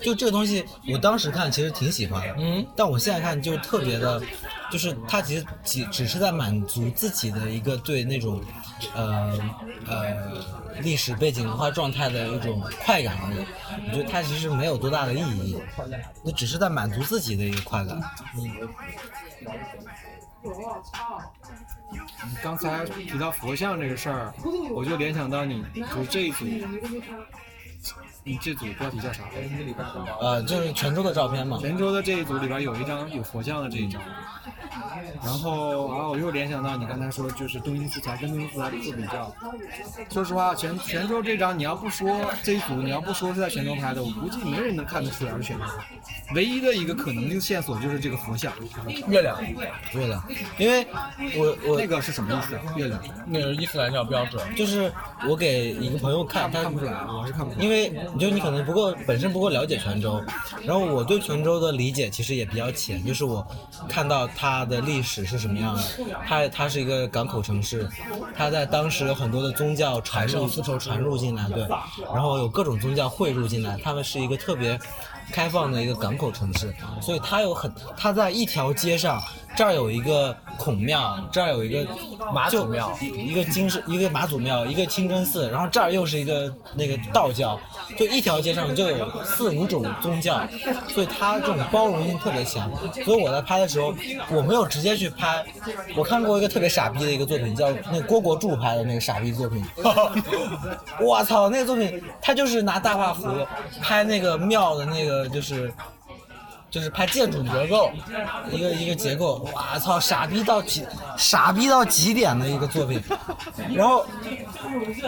[0.00, 4.20] 就这个东西，我当时看其实挺喜欢的，嗯，但我现在看就特别的，
[4.74, 8.42] 就是他其实只只是在满足自己的一个对那种，
[8.92, 9.38] 呃
[9.86, 10.44] 呃
[10.80, 13.46] 历史背景文化状态的一种快感而已。
[13.88, 15.56] 我觉得他其实没有多大的意义，
[16.24, 18.00] 那只是在满足自己的一个快感。
[20.42, 20.50] 你
[22.42, 24.34] 刚才提到佛像这个事儿，
[24.72, 26.44] 我就联想到你就是这一组，
[28.26, 29.24] 你这组标题叫啥？
[30.18, 31.58] 呃，就是泉州的照片嘛。
[31.60, 34.00] 泉州的这一组里边有一张有佛像的这一张，
[35.22, 39.30] 然后啊，我又联想到你刚才说就是东京素材跟东京素材做比较。
[40.10, 45.64] 说实话，泉泉州这张你要不说这一组，你要不说是在泉州拍的，我估计没人能看得出来是泉州。
[46.34, 48.50] 唯一的一个可能性线索就是这个佛像，
[49.06, 49.38] 月亮，
[49.92, 50.24] 月亮，
[50.56, 50.86] 因为
[51.36, 52.62] 我我那个是什么意思啊？
[52.74, 54.38] 月亮那个伊斯兰教标志。
[54.56, 54.90] 就是
[55.28, 57.64] 我给一个朋友看，他看不出来，我是看不出来。
[57.64, 60.22] 因为就你可能不够本身不够了解泉州，
[60.64, 63.46] 然后我对泉州的理解其实也比较浅，就是我
[63.88, 65.82] 看到它的历史是什么样的，
[66.26, 67.88] 它它是一个港口城市，
[68.36, 71.66] 它在当时有很多的宗教传入丝绸传入进来，对，
[72.12, 74.78] 然后有各种宗教汇入进来，他们是一个特别
[75.32, 79.20] 开放的一个港口城市，所以它有很它在一条街上。
[79.56, 81.86] 这儿有一个孔庙，这儿有一个
[82.32, 87.58] 妈祖庙，一个金是一个妈祖庙，一个清真寺，然后这儿又是一个那个道教，
[87.96, 90.40] 就一条街上就有四五种宗教，
[90.88, 92.70] 所以它这种包容性特别强。
[93.04, 93.94] 所以我在拍的时候，
[94.30, 95.44] 我没有直接去拍。
[95.96, 99.64] 我看过一个特别傻逼的一个作品，叫那郭国柱拍的那个傻逼作品。
[101.00, 103.28] 我操，那个作品他就是拿大画幅
[103.82, 105.72] 拍那个庙的那个就是。
[106.74, 107.88] 就是拍建筑结构，
[108.50, 110.84] 一个一个结构，我操，傻逼到极，
[111.16, 113.00] 傻逼到极点的一个作品。
[113.72, 114.04] 然后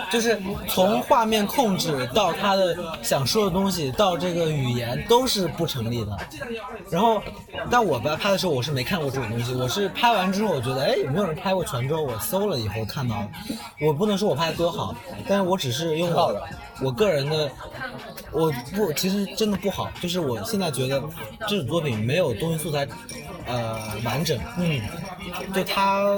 [0.08, 6.16] 就是从画面控制到他的想说的东西，到这个语言都是不成立的。
[6.88, 7.20] 然后，
[7.68, 9.52] 但我在拍的时候，我是没看过这种东西。
[9.52, 12.00] 我是拍完之后，我觉得，哎，有没有人拍过泉州？
[12.00, 13.28] 我搜了以后看到了。
[13.80, 14.94] 我不能说我拍的多好，
[15.28, 16.40] 但是我只是用我
[16.80, 17.50] 我个人的，
[18.30, 19.90] 我不，其实真的不好。
[20.00, 21.02] 就是我现在觉得
[21.48, 22.86] 这种作品没有东西素材，
[23.46, 24.38] 呃，完整。
[24.58, 24.80] 嗯，
[25.54, 26.16] 就它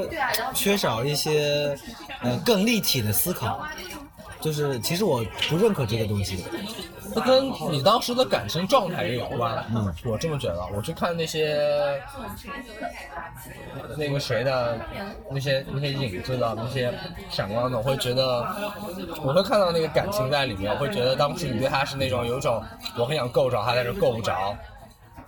[0.55, 1.77] 缺少一些
[2.23, 3.67] 呃更立体的思考。
[4.41, 6.45] 就是其实我不认可这个东西。
[7.13, 10.65] 它跟你当时的感情状态也有关，嗯，我这么觉得。
[10.77, 12.01] 我去看那些
[13.97, 14.79] 那个谁的
[15.29, 16.93] 那些那些影子的那些
[17.31, 18.47] 闪光的，我会觉得
[19.25, 22.63] 我会看到那个感情在里面，我会觉得当时你对他是那种有一种
[22.97, 24.55] 我很想够着他，但是够不着，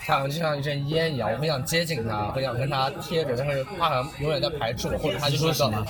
[0.00, 5.86] 他好像就像一阵烟一样，我很想接近他，很想跟他贴着，但是他好像永远在排斥我，或者他就是一个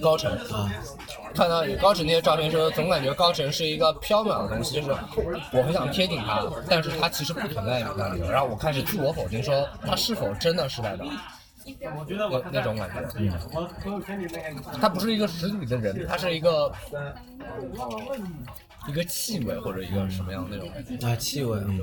[0.00, 0.70] 高晨啊。
[1.34, 4.90] 看到高晨那些照片时候，总感觉高晨是一个缥缈的东西，就是
[5.52, 8.20] 我很想贴近他，但是他其实不存在那里。
[8.28, 11.04] 然后我开始自我否定，说他是否真的是在那？
[12.08, 13.32] 那那种感觉，嗯，
[14.80, 16.72] 他不是一个实体的人，他是一个
[18.88, 21.58] 一个气味或者一个什么样的那种啊气味。
[21.66, 21.80] 嗯，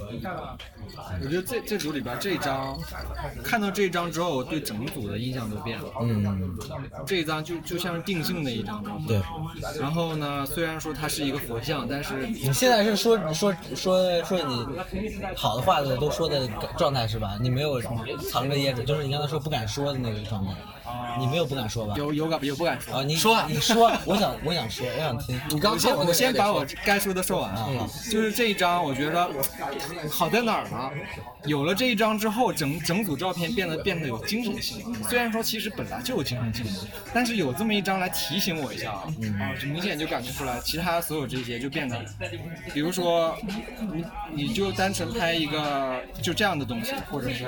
[1.22, 2.78] 我觉得这这组里边这一张，
[3.44, 5.90] 看到这一张之后，我对整组的印象都变了。
[6.02, 6.58] 嗯，
[7.06, 8.84] 这一张就就像是定性的一张。
[9.08, 9.22] 对。
[9.80, 14.66] 然后呢，虽然说它是一个佛像，但是你现在是说说说说你
[15.36, 17.38] 好的话的都说的状态是吧？
[17.42, 20.54] 你没有藏着掖着，就是你刚才说不敢说的那个状态。
[21.20, 21.94] 你没有不敢说吧？
[21.98, 23.04] 有有敢有不敢说啊？
[23.04, 25.40] 你说，你说，我想我想说，我想听。
[25.50, 27.88] 你刚先我先把我该说的说完啊。
[28.10, 29.30] 就是这一张，我觉得
[30.10, 30.90] 好在哪儿呢？
[31.46, 34.82] 有了这一张之后，整整组照片变得变得有精神性。
[35.10, 36.66] 虽然说其实本来就有精神性，
[37.14, 39.04] 但是有这么一张来提醒我一下啊，
[39.60, 42.00] 就明显就感觉出来，其他所有这些就变得，
[42.74, 43.38] 比如说
[43.92, 47.46] 你你就单纯拍一个就这样的东西，或者是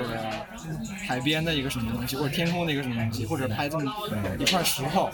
[1.08, 3.35] 海边的一个什么东西，或者天空的一个什么东西，或者。
[3.36, 3.92] 或者拍这么
[4.38, 5.10] 一块石头，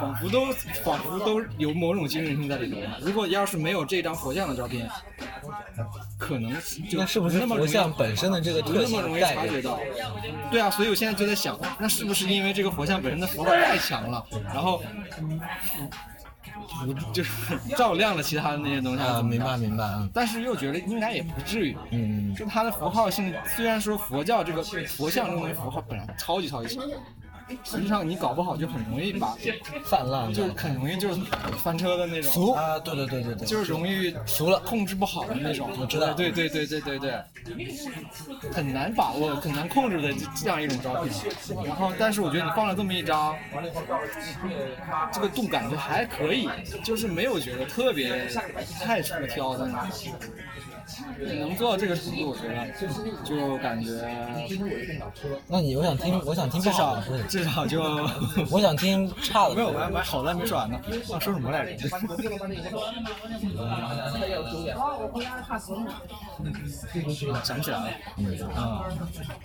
[0.00, 0.46] 仿佛都
[0.82, 2.78] 仿佛都有某种精神性在里头。
[3.00, 4.90] 如果要是没有这张佛像的照片，
[6.18, 6.52] 可能
[6.88, 9.78] 就那是不是佛像本身的这个特性不那么容易察觉到？
[10.50, 14.82] 对啊，所以我现在就在想，那是不是因为这个佛像本身的符号太强了，然后
[16.84, 17.30] 不就是
[17.76, 19.02] 照亮了其他的那些东西？
[19.02, 21.76] 啊，明白明白，嗯但是又觉得应该也不至于。
[21.90, 26.84] 嗯，就它的符号性，虽然说佛教这个佛像这个东西符号本来超级超级强，
[27.62, 29.36] 实际上你搞不好就很容易把，
[29.84, 31.20] 泛滥就是很容易就是
[31.62, 35.70] 翻车的那种，俗啊，对对对对对，就是容易俗了控制不好的那种。
[35.78, 37.24] 我知道对对对对对对，
[38.52, 41.12] 很难把握、很难控制的这这样一种照片。
[41.64, 43.36] 然后，但是我觉得你放了这么一张，
[45.12, 46.48] 这个度感觉还可以，
[46.82, 48.26] 就是没有觉得特别
[48.80, 49.70] 太出挑的。
[51.38, 52.66] 能做到这个程度，我觉得
[53.24, 53.88] 就感觉。
[55.48, 57.82] 那你我想听我想听不至少好的，至少就
[58.50, 60.78] 我想听差的没有，说我还我还好的还没说完呢。
[61.12, 61.88] 啊，说什么来着？
[61.88, 62.00] 想
[67.56, 67.90] 不起来了。
[68.18, 68.36] 嗯，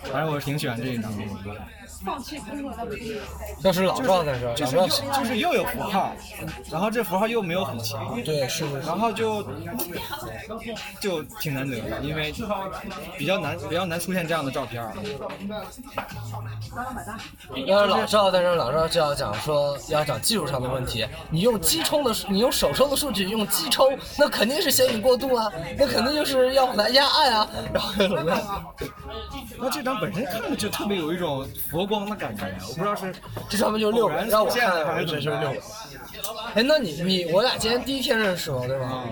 [0.04, 1.24] 反正我挺喜欢这一张的。
[3.62, 4.72] 要是老赵在这儿，就是
[5.12, 6.12] 就是又有符号，
[6.70, 9.46] 然后这符号又没有很强，对是是是然后就
[10.98, 12.32] 就挺难得的，因为
[13.16, 14.92] 比较难比较难出现这样的照片儿。
[17.66, 21.06] 要是老赵在这儿，老赵就要讲说要讲技术上的问题。
[21.30, 23.84] 你用机冲的，你用手抽的数据用机抽，
[24.18, 28.64] 那肯定是显影过度啊，那肯定就是要来压暗啊，然后怎么样？
[29.58, 33.14] 那这张本身看着就特别有一种佛光的感觉，我不知道是
[33.48, 35.60] 这上面就六个，偶然让我看还是怎么着这就是六个。
[36.54, 39.04] 哎，那你你我俩今天第一天认识嘛，对吧？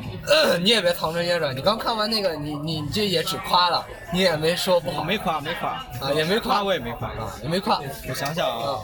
[0.61, 7.09] 你也别藏着掖着，你刚看完那个，你你你这也只夸了，你也没说不好，没夸没夸啊也没夸夸我也没夸。
[7.09, 7.81] 啊，也没夸。
[8.09, 8.81] 我想想啊，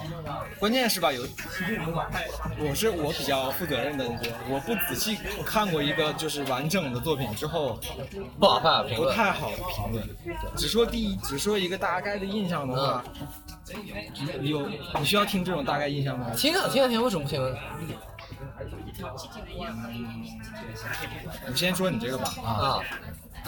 [0.58, 1.22] 关键是吧，有
[2.58, 4.04] 我是我比较负责任的，
[4.48, 7.78] 我不仔细看过一个就是完整的作品之后，
[8.38, 8.84] 不好看。
[8.94, 10.08] 不太好评论。
[10.56, 13.04] 只说第一，只说一个大概的印象的话，
[14.40, 16.26] 有你需要听这种大概印象吗？
[16.36, 17.56] 听啊听啊听啊，为什么不听？
[21.48, 22.30] 你先说你这个吧。
[22.42, 22.80] 啊，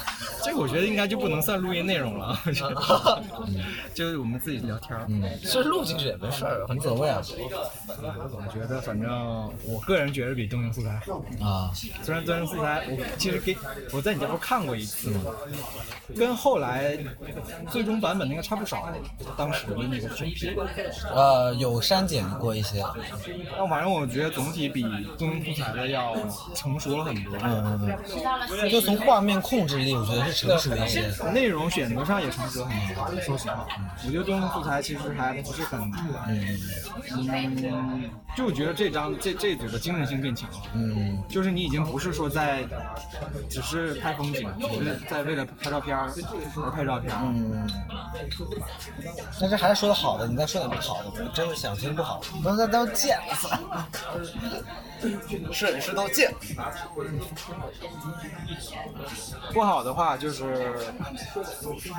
[0.45, 3.23] 这个我觉得应该就不能算录音内容了，我觉得
[3.95, 5.05] 就是我们自己聊天儿。
[5.09, 7.21] 嗯，这录进去也没事儿，无所谓啊
[7.89, 9.11] 我觉得反正
[9.65, 11.23] 我个人觉得比东京素材好。
[11.45, 11.71] 啊，
[12.03, 13.57] 虽然东京素材我其实给
[13.93, 15.33] 我在你家不看过一次吗？
[16.17, 16.97] 跟后来
[17.71, 18.89] 最终版本那个差不少，
[19.37, 20.55] 当时的那个选片。
[21.13, 22.85] 呃，有删减过一些，
[23.57, 24.83] 但反正我觉得总体比
[25.19, 26.15] 东京素材的要
[26.55, 27.37] 成熟了很多。
[27.43, 27.99] 嗯嗯
[28.51, 31.11] 嗯，就从画面控制力，我觉得是成熟一些。
[31.33, 33.67] 内容选择上也成熟很多，说实话，
[34.05, 35.81] 我觉得东京素材其实还不是很，
[36.29, 36.59] 嗯
[37.17, 40.57] 嗯，就觉得这张这这组的精神性更强了。
[40.75, 42.67] 嗯，就是你已经不是说在，
[43.49, 46.11] 只是拍风景，只是在为了拍照片而
[46.71, 47.15] 拍照片。
[47.23, 47.67] 嗯，
[49.41, 52.27] 但是还是说的好的，你再说点不好的，我真的想听不好的。
[52.43, 53.89] 那那都贱了，
[55.53, 56.33] 摄影师都贱。
[59.53, 60.73] 不好的话就是，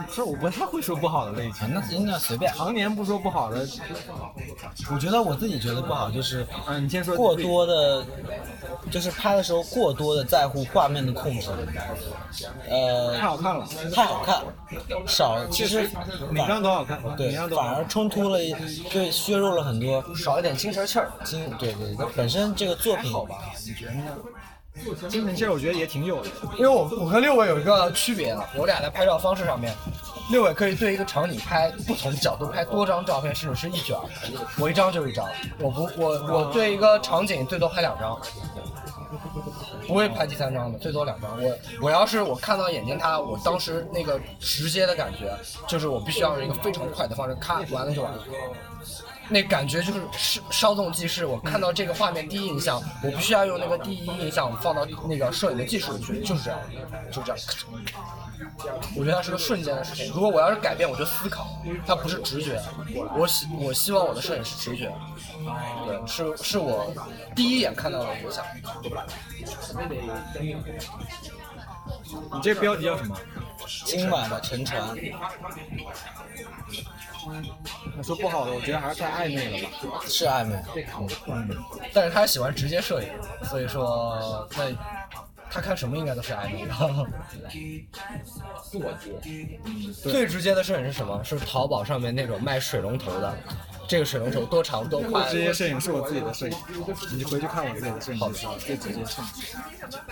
[0.09, 1.69] 是我不太会说不好的类型。
[1.73, 2.51] 那应该随便。
[2.53, 3.67] 常年不说不好的，
[4.91, 7.17] 我觉得我自己觉得不好，就是嗯，你先说。
[7.17, 8.05] 过多的，
[8.91, 11.49] 就是拍的时候过多的在乎画面的控制，
[12.69, 14.41] 呃，太好看了，太好看，
[15.07, 15.89] 少其实
[16.29, 18.53] 每张都好看，每对反而冲突了一，
[18.91, 21.11] 对，削弱了很多少一点精神气儿。
[21.23, 23.37] 精，对对，它本身这个作品好吧，
[25.09, 26.29] 精神气儿，我觉得也挺有的。
[26.57, 29.73] 因为我我跟六伟有一个区别啊，我俩在拍照方式上面，
[30.31, 33.97] 六伟可以对一个场景拍不同角度拍多张照片，甚至是一卷，
[34.59, 35.27] 我一张就一张，
[35.59, 38.19] 我不我我对一个场景最多拍两张，
[39.87, 41.31] 不会拍第三张的，最多两张。
[41.41, 45.35] 我我要是我看到眼睛他，我当时那个直接的感觉，
[45.67, 48.19] 就是我必须要用一个非常快的方式，咔完了就完了。
[49.29, 51.25] 那感觉就是稍稍纵即逝。
[51.25, 56.59] 我看到这个画面第一印象，我必须要用那个第一印象放到那个摄影的技术里去，就是这样，
[57.11, 57.37] 就这样。
[58.95, 60.11] 我觉得它是个瞬间的事情。
[60.13, 61.47] 如果我要是改变，我就思考，
[61.85, 62.61] 它不是直觉。
[63.15, 64.91] 我希我希望我的摄影是直觉，
[65.85, 66.93] 对，是是我
[67.35, 68.45] 第一眼看到的影响。
[72.33, 73.15] 你这标题叫什么？
[73.85, 74.81] 今晚的沉船，
[77.97, 80.01] 我说不好的，我觉得还是太暧昧了吧。
[80.07, 80.55] 是暧昧，
[81.93, 83.09] 但是他喜欢直接摄影，
[83.45, 84.71] 所以说那
[85.49, 86.73] 他看什么应该都是暧昧的。
[90.03, 91.23] 最直接的摄影是什么？
[91.23, 93.35] 是淘宝上面那种卖水龙头的，
[93.87, 95.29] 这个水龙头多长多我宽。
[95.29, 96.57] 职业摄影是我自己的摄影，
[97.15, 99.27] 你回去看我自己的摄影就知道最直接摄影。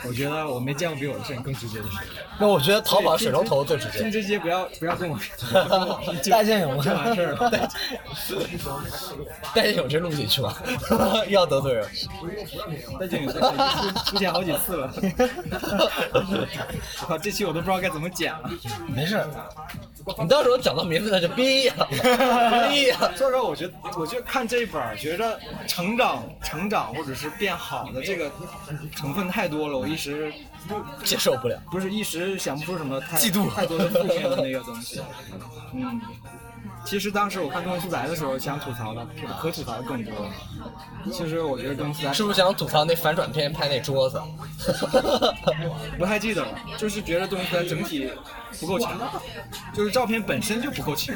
[0.08, 2.22] 我觉得我没见过比我的摄影更直接的摄影。
[2.40, 4.00] 那我觉得淘宝水龙头最直接。
[4.00, 5.20] 听这些不要不要跟我
[6.30, 7.50] 戴建勇 就完事儿了。
[9.54, 10.54] 戴建勇这录进去吗？
[11.28, 11.88] 要得罪人。
[13.00, 13.40] 戴建勇出
[14.12, 14.94] 出现好几次了。
[16.14, 18.50] 我靠，这期我都不知道该怎么剪了。
[18.88, 19.26] 没事，
[20.20, 21.74] 你到时候讲到名字那就逼呀，
[22.70, 23.12] 逼呀。
[23.16, 28.32] 说实话，我觉得，我觉得看这一本儿，觉着成长、成长或者是变好的这个
[28.96, 30.32] 成分太多了，我一时
[31.04, 31.60] 接受不了。
[31.72, 35.02] 不是一时想不出什么太嫉妒太多的负面的那个东西。
[35.74, 36.00] 嗯，
[36.86, 39.06] 其实当时我看《东西素材》的时候，想吐槽的
[39.40, 40.14] 可吐槽的更多。
[41.12, 44.22] 其实我觉得《东西素材》是不是想吐槽那反转片拍那桌子？
[45.98, 48.10] 不太记得了，就是觉得《东西素材》整体
[48.60, 48.92] 不够强，
[49.74, 51.16] 就是照片本身就不够强。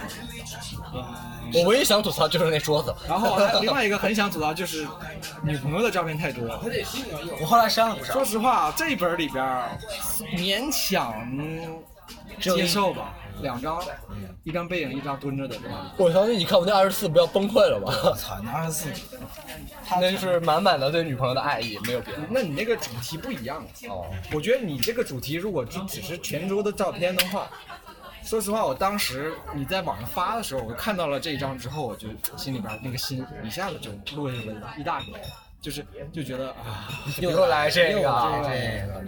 [1.54, 2.94] 我唯一想吐槽就是那桌子。
[3.08, 4.88] 然后另外一个很想吐槽就是
[5.42, 6.62] 女朋友的照片太多了。
[7.42, 8.26] 我后来删了不少说。
[8.26, 9.44] 实话，这一本里边
[10.36, 11.14] 勉强
[12.40, 13.82] 接受吧，两张，
[14.44, 15.94] 一张背影，一张蹲着的，是吧？
[15.98, 17.94] 我相信你看我那二十四不要崩溃了吧？
[18.18, 18.90] 操，那二十四，
[20.00, 22.20] 那就是满满的对女朋友的爱意，没有别的。
[22.30, 23.66] 那你那个主题不一样。
[23.90, 27.48] 哦，我觉得你这个主题如果只只是泉州的照片的话，
[28.24, 35.14] 说实话，我当时你在网上发的时候，我看到了这一张之后，我就心里边那个心一下子就落下了一大笔，
[35.62, 38.50] 就是就觉得啊，又来这又个啊，这
[38.88, 39.04] 个，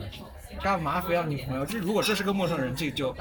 [0.61, 1.65] 干嘛非要女朋友？
[1.65, 3.15] 这如果这是个陌生人，这就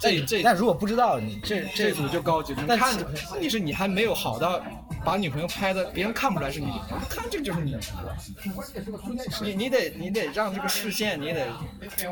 [0.00, 3.06] 这这但如果不知道你这这这组就高级，能但看着。
[3.32, 4.60] 问题是你还没有好到
[5.04, 8.10] 把女朋友拍的别人看不出来是你女朋友，看这就是你女朋友。
[9.42, 11.46] 你你得你得让这个视线，你得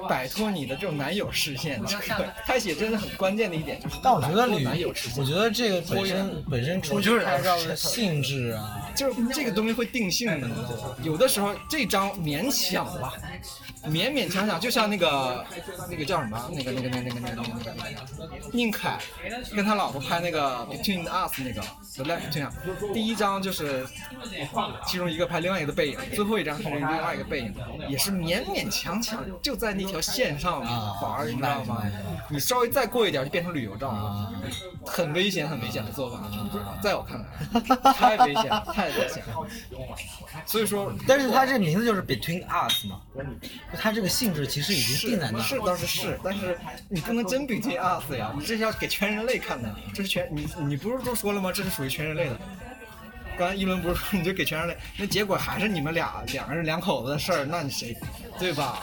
[0.08, 1.80] 摆脱你的这种男友视线。
[1.86, 5.26] 这个拍写真的很关键的一点就是，但我觉得摆脱旅男友视，线我。
[5.28, 10.48] 觉得这个本身本身出去拍照的性质啊，就是这个东西会定性的？
[11.02, 13.12] 有的时候这张勉强吧，
[13.84, 15.44] 勉勉强强，就像那个
[15.90, 18.98] 那个叫什么，那个那个那个那个那个那个那个宁凯
[19.54, 21.60] 跟他老婆拍那个 Between Us 那个
[21.94, 23.86] The Left Between，第一张就是
[24.86, 27.54] 其中一个拍另外一个的背影，最后一张是另外一个背影，
[27.88, 31.82] 也是勉勉强强就在那条线上啊玩儿，你知道吗？
[32.30, 34.32] 你稍微再过一点就变成旅游照了啊，
[34.84, 36.22] 很危险很危险的做法，
[36.82, 39.36] 在我看来太危险了，太危险了。
[40.46, 43.00] 所以说，但是它这名字就是 Between Us 嘛，
[43.78, 45.58] 它这个性质其实已经定在那儿是。
[45.58, 46.58] 倒是是，但是
[46.88, 51.50] 你不能真 between us 呀，你这是要给全人类看的，这是全你你不是都说了吗？
[51.52, 52.38] 这是属于全人类的。
[53.38, 57.96] 刚才一轮不是说你就给全人类，那结果还是你们俩两个人两口子的事儿，那你谁
[58.38, 58.82] 对吧？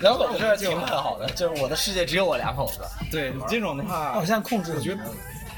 [0.00, 2.80] 两口子事儿挺蛮好的，就是我的世界只有我两口子。
[3.10, 5.04] 对你这种的话，我现在控制我觉得，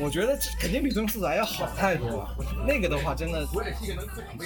[0.00, 2.28] 我觉得这肯定比《东四仔》要好太多了。
[2.66, 3.46] 那个的话，真的，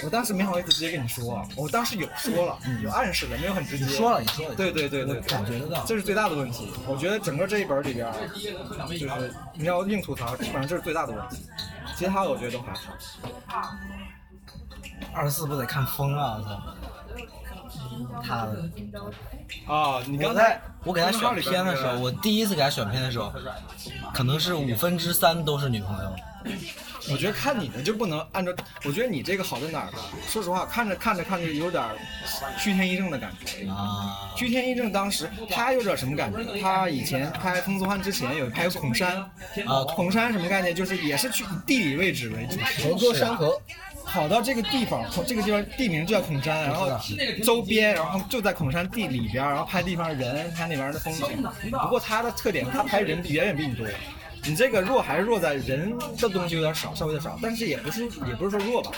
[0.03, 3.85] 我当时没好意思直接跟你说，我当时有说了，有暗示了，没有很直接。
[3.85, 5.83] 你说了，你说了，对对对对，感觉得到。
[5.85, 6.73] 这是最大的问题。
[6.87, 8.11] 我觉得整个这一本里边，
[8.89, 11.45] 就是你要硬吐槽，基本上这是最大的问题。
[11.95, 13.77] 其他我觉得都还好。
[15.13, 16.61] 二十四不得看疯了，我操！
[18.23, 18.69] 他的，
[19.67, 23.33] 啊，你刚才我给他选片的时候，我第一次给他选片的时候，
[24.13, 26.15] 可能是五分之三都是女朋友。
[27.11, 28.51] 我觉得看你的就不能按照，
[28.83, 29.97] 我觉得你这个好在哪儿呢？
[30.27, 31.95] 说实话，看着看着看着有点儿
[32.57, 33.67] 虚天一正的感觉。
[33.67, 36.59] 啊，居天一正当时他有点什么感觉？
[36.59, 40.73] 他以前拍《风姿欢》之前有拍过孔山，啊孔山什么概念？
[40.73, 43.59] 就是也是去以地理位置为主题，河多山河，
[44.05, 46.89] 跑到这个地方，孔这个地方地名就叫孔山，然后
[47.43, 51.43] 周边，然后就在孔山地里边，然后拍地方人，拍那边的风景。
[51.71, 53.85] 不过他的特点，他拍人远远比你多。
[54.47, 58.91] 你这个弱还是弱在人的东西有点少，稍微有点少，但是也不是也不是说弱吧，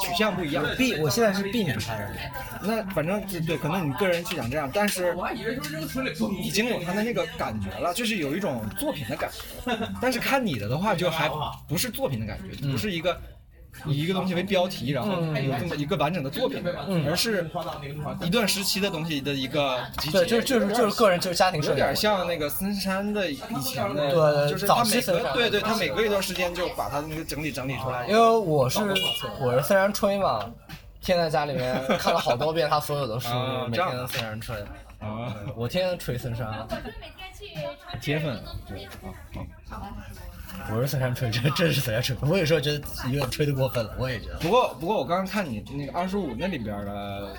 [0.00, 0.64] 取向不一样。
[0.76, 2.16] 避，我现在是避免拍人。
[2.64, 5.16] 那反正是对，可能你个人去想这样，但是
[6.42, 9.78] 已经有他的那个感觉了，就是有一种作品的感觉。
[10.02, 11.30] 但是看你的的话，就还
[11.68, 13.16] 不是作品的感觉，不是一个
[13.86, 16.62] 以一个东西为标题，然后有这么一个完整的作品，
[17.06, 17.50] 而是
[18.20, 20.18] 一段时期的东西的一个集结。
[20.18, 28.06] 对，就是就是就是个人就是家庭有点像那个森山的以前的，对就是他每隔对对，他每隔一段时间就把他那个整理整理出来。
[28.06, 28.80] 因为我是
[29.40, 30.40] 我是森山吹嘛，
[31.00, 33.28] 天天在家里面看了好多遍他所有的书
[33.68, 34.56] 每天都森山吹。
[35.00, 36.46] 啊，我天天吹森山，
[38.00, 38.84] 铁粉，对，
[39.68, 39.90] 啊
[40.68, 42.16] 不是孙山吹，这这是孙山吹。
[42.28, 44.36] 我有时候觉得有点吹的过分了，我也觉得。
[44.38, 47.36] 不过不过我刚刚看你那个二十五那里边的，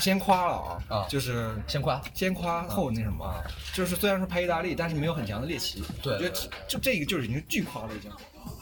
[0.00, 0.54] 先夸了
[0.88, 3.34] 啊，啊就是先夸，先夸后那什么，
[3.72, 5.82] 就是虽然说拍意大利，但是没有很强的猎奇。
[6.02, 6.34] 对我觉得
[6.68, 8.10] 就这个就是已经巨夸了已经，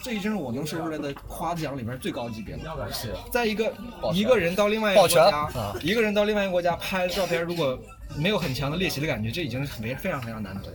[0.02, 2.92] 这已经是我能说出来的夸奖里面最高级别了。
[2.92, 3.72] 是在一个
[4.12, 7.78] 一个人到另外一个国家啊，一个人到另外一个国家拍照片，如果
[8.16, 10.72] 没有很强的猎奇的感觉，这已经是很非常非常难得。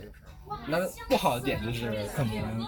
[0.66, 2.66] 那不好的点就是可能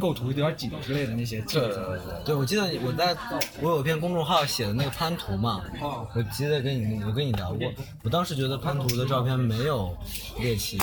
[0.00, 1.74] 构图有点紧之类的那些技对术。
[1.74, 3.16] 对对对，我记得我在
[3.60, 7.72] 我有一篇公众号写的那个潘图嘛，哦我记得跟你我跟你聊过，
[8.02, 9.96] 我当时觉得潘图的照片没有
[10.38, 10.78] 猎奇，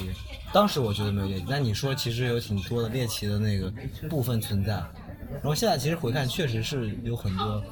[0.51, 3.71] 当时我觉得没有猎奇，但你说其实有挺多的猎奇的那个
[4.09, 4.83] 部分存在。
[5.31, 7.63] 然后现在其实回看，确实是有很多，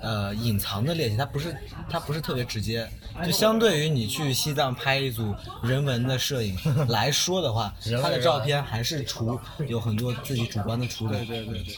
[0.00, 1.56] 呃，隐藏的练习，它不是
[1.88, 2.88] 它不是特别直接，
[3.24, 6.56] 就相对于你去西藏拍一组人文的摄影
[6.88, 11.16] 来说的话，它的照片还是处有很多自己主观的处理。
[11.18, 11.76] 对对对对。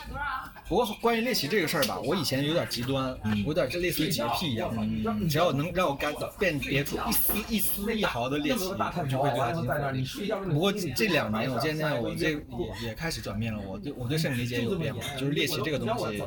[0.69, 4.87] 不过关于猎奇这个事儿吧，我以前有点极端，嗯有点这类似于洁癖一样吧。
[5.29, 10.29] 只要能让我感辨别出一丝一丝一毫的猎奇，我就会对它进行。
[10.51, 12.41] 不过这这两年，我渐渐我这也
[12.89, 16.23] 也开始转变了，我对我对摄影理解有变化，就是猎奇这个东西，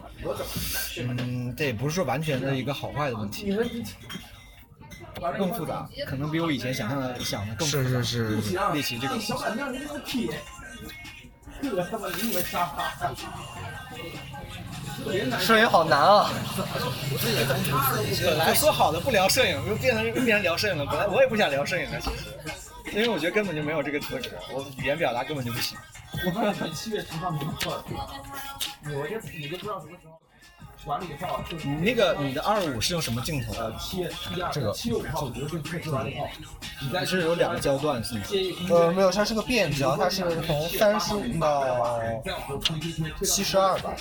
[1.02, 3.56] 嗯，这也不是说完全的一个好坏的问题。
[5.38, 7.84] 更复杂，可能比我以前想象的想的更复杂。
[7.84, 9.34] 是是是，猎奇这个东西。
[15.40, 16.30] 摄影好难啊！
[18.24, 20.86] 本来说好的不聊摄影，又变成又变成聊摄影了。
[20.86, 25.78] 本来我也不想聊摄影的，其实，因为我觉得根本就没有这个资格，我语言表达根本就不行。
[26.14, 26.30] 你
[31.82, 33.74] 那个你的二五是用什么镜头的？
[34.52, 34.74] 这个
[37.00, 38.22] 你是有两个焦段是吗？
[38.70, 42.02] 呃，没有，它是个变焦，它是从三十五到
[43.22, 43.94] 七十二吧，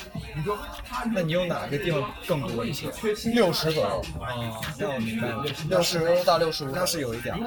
[1.12, 2.89] 那你用哪个地方更多一些？
[3.35, 6.70] 六十左右，哦，那我明白了，六十到六十五。
[6.72, 7.41] 那是有一点儿。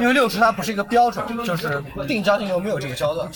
[0.00, 3.30] 因为六十它不是一个标准，就是定焦镜头没有这个焦段。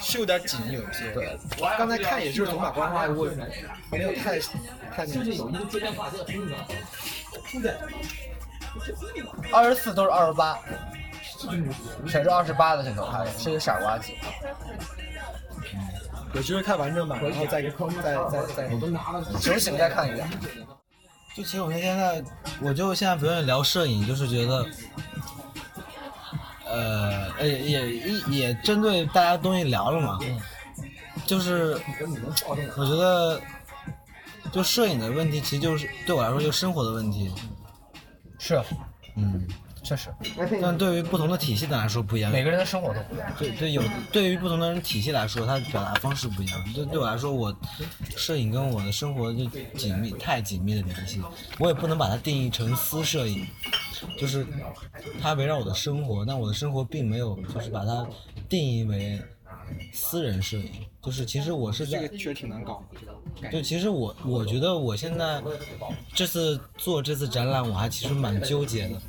[0.00, 1.12] 是有点紧，有一些。
[1.12, 1.38] 对，
[1.78, 3.26] 刚才看也就是走马观花，我
[3.90, 4.38] 没有太
[4.94, 5.24] 太那
[7.60, 7.74] 个。
[9.52, 10.58] 二十四都是二十八，
[12.08, 14.14] 全是二十八的镜头，还是个傻瓜机。
[16.34, 17.70] 有机会看完整版，然后再再
[18.30, 18.68] 再再。
[19.40, 20.28] 酒醒再看一遍。
[21.34, 22.22] 就其实我现在，
[22.62, 24.66] 我就现在不愿意聊摄影，就是觉得，
[26.66, 30.18] 呃，呃也也也针对大家东西聊了嘛，
[31.24, 31.78] 就是
[32.76, 33.40] 我觉得，
[34.52, 37.32] 就摄影的问题，其实就是对我来说就是生活的问题，
[38.38, 38.60] 是，
[39.16, 39.46] 嗯，
[39.86, 40.12] 确实，
[40.60, 43.32] 但对于不同的体系的来说不一样，每个人的生活都不一样。
[43.38, 43.80] 对对，有
[44.10, 46.72] 对于不同的人体系来说，他表达方式不一样。
[46.74, 47.56] 对对我来说，我
[48.16, 49.44] 摄影跟我的生活就
[49.76, 51.22] 紧密太紧密的联系，
[51.60, 53.46] 我也不能把它定义成私摄影，
[54.18, 54.44] 就是
[55.22, 58.04] 它围绕我的生活，但我的生活并没有就是把它
[58.48, 59.22] 定义为
[59.92, 60.70] 私人摄影，
[61.02, 63.50] 就是其实我是在这个确实挺难搞的。
[63.50, 65.42] 就其实我我觉得我现在
[66.14, 69.00] 这次做这次展览，我还其实蛮纠结的，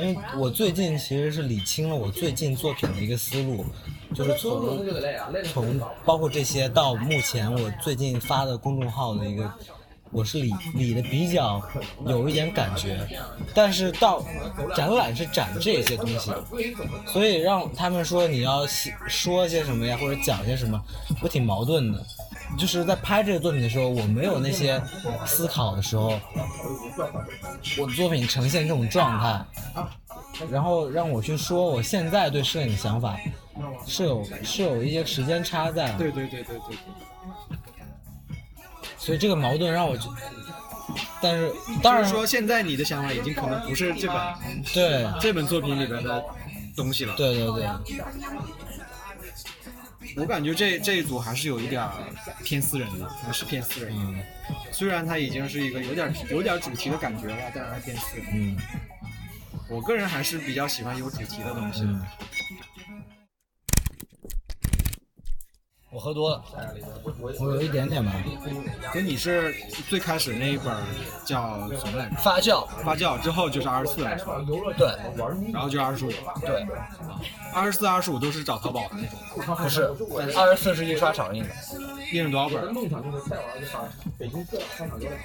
[0.00, 3.64] 因为我最近其实是理清了我最近作品的一个思路，
[4.14, 4.86] 就是从
[5.44, 9.52] 从包括这些到目前我最近发的公众号的一个。
[10.10, 11.62] 我是理理的比较
[12.06, 13.06] 有一点感觉，
[13.54, 14.24] 但是到
[14.74, 16.32] 展览是展这些东西，
[17.06, 20.80] 所以让他们说你要写说些什么呀，或者讲些什么，
[21.20, 22.02] 我挺矛盾的。
[22.56, 24.80] 就是在拍这个作品的时候，我没有那些
[25.26, 26.18] 思考的时候，
[27.78, 29.44] 我的作品呈现这种状态，
[30.48, 33.18] 然后让我去说我现在对摄影的想法，
[33.84, 36.12] 是有是有一些时间差在对。
[36.12, 36.78] 对对对对对。
[39.06, 39.96] 所以这个矛盾让我，
[41.22, 44.16] 但是当然是说，现在你的想法已经可能不是这本
[44.74, 46.24] 对这本作品里边的
[46.74, 47.14] 东西了。
[47.14, 47.68] 对对对，
[50.16, 51.92] 我感觉这这一组还是有一点儿
[52.42, 54.02] 偏私人的，还是偏私人的。
[54.02, 54.20] 嗯
[54.72, 58.26] 虽然它已经是一个有点有点主题的感觉了，但是它偏私人。
[58.32, 58.56] 嗯
[59.68, 61.86] 我个人还是比较喜欢有主题的东西的。
[61.86, 62.02] 嗯。
[65.90, 66.44] 我喝多了，
[67.20, 68.12] 我有一点点吧，
[68.92, 69.54] 所以你是
[69.88, 70.74] 最开始那一本
[71.24, 72.16] 叫什么来着？
[72.16, 73.96] 发酵，发酵之后就是二十四？
[74.76, 74.88] 对
[75.52, 76.10] 然后就二十五，
[76.40, 76.66] 对，
[77.54, 79.56] 二十四、二十五都是找淘宝的那种。
[79.56, 79.84] 不是，
[80.36, 81.50] 二十四是印刷厂印的，
[82.12, 82.74] 印了多少本？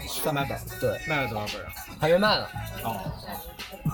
[0.07, 0.59] 三百本。
[0.79, 1.71] 对，卖了多少本啊？
[1.99, 2.47] 还没卖呢。
[2.83, 2.95] 哦，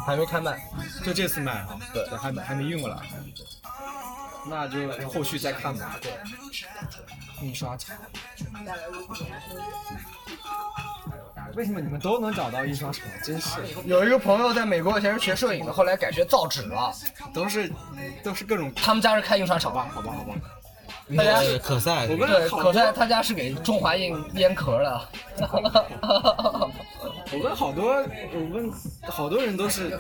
[0.06, 0.62] 还没开卖。
[1.04, 2.98] 就这次卖啊，对，还没还没运过来，
[4.50, 5.98] 那就后续再看吧。
[6.02, 6.12] 对，
[7.42, 7.96] 印刷厂。
[11.56, 13.08] 为什么你们都能找到印刷厂？
[13.24, 16.94] 真是，有一个朋友在美国以前是学摄影的，后来改学造纸了。
[17.34, 17.72] 都是
[18.24, 19.88] 都是各种他们家是开印刷厂吧？
[19.94, 20.34] 好吧，好吧。
[21.16, 25.08] 他家是可赛，我问对，可赛他家是给中华印烟壳的。
[27.32, 28.70] 我问好多，我问
[29.04, 29.98] 好多人都是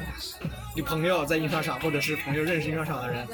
[0.75, 3.25] 你朋友在印刷厂，或者是朋友认识印刷厂的人，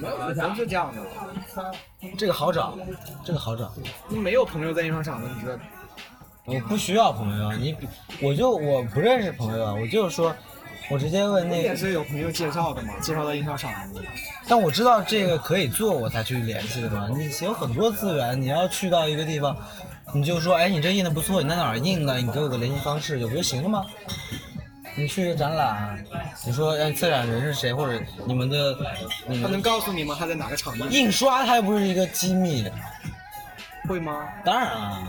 [0.00, 1.72] 都是这样的。
[2.18, 2.76] 这个好找，
[3.24, 3.72] 这个好找。
[4.08, 5.58] 你没有朋友在印刷厂的，你知道？
[6.46, 7.74] 我不需要朋友，你
[8.20, 10.34] 我就我不认识朋友啊，我就是说，
[10.90, 14.02] 我直接问那个，也是有朋友介绍的嘛，介绍到印刷厂的。
[14.46, 17.08] 但我知道这个可以做，我才去联系的嘛。
[17.08, 19.56] 你有很多资源，你要去到一个地方，
[20.12, 22.18] 你就说，哎，你这印的不错，你在哪儿印的？
[22.18, 23.86] 你给我个联系方式，有不就行了吗？
[24.96, 26.04] 你去个展览，
[26.46, 28.76] 你说，哎，策展人是谁，或者你们的，
[29.26, 30.16] 你们他能告诉你吗？
[30.18, 30.92] 他在哪个厂印？
[30.92, 32.64] 印刷它又不是一个机密，
[33.88, 34.28] 会吗？
[34.44, 35.08] 当然啊，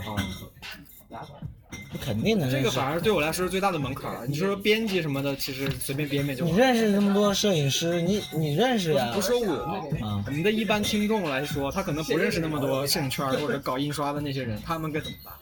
[1.92, 2.70] 你肯定能这个。
[2.70, 4.26] 反而对我来说是最大的门槛儿。
[4.26, 6.50] 你说编辑什么的，其实随便编编就好。
[6.50, 9.12] 你认识那么多摄影师，你你认识呀？
[9.14, 9.54] 不说我，
[10.04, 15.32] 啊我们的一般听众来说，他可能不认识那么多摄影圈或者搞印刷的那些人，他们该怎么办？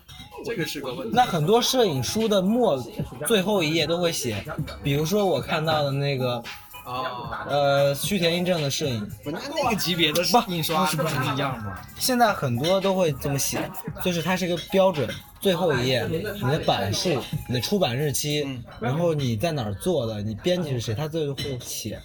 [0.45, 1.15] 这个是个问题。
[1.15, 2.83] 那很多摄影书的末
[3.27, 4.45] 最后一页都会写，
[4.83, 6.43] 比如说我看到的那个
[6.85, 11.79] 啊，呃须田英正的摄影，那那个级别的印刷是不是一样吗？
[11.99, 13.71] 现在很多都会这么写，
[14.03, 15.09] 就是它是一个标准，
[15.41, 17.09] 最后一页你的版数、
[17.49, 18.47] 你的出版日期，
[18.81, 21.99] 然后你在哪儿做的，你编辑是谁，他最后会写。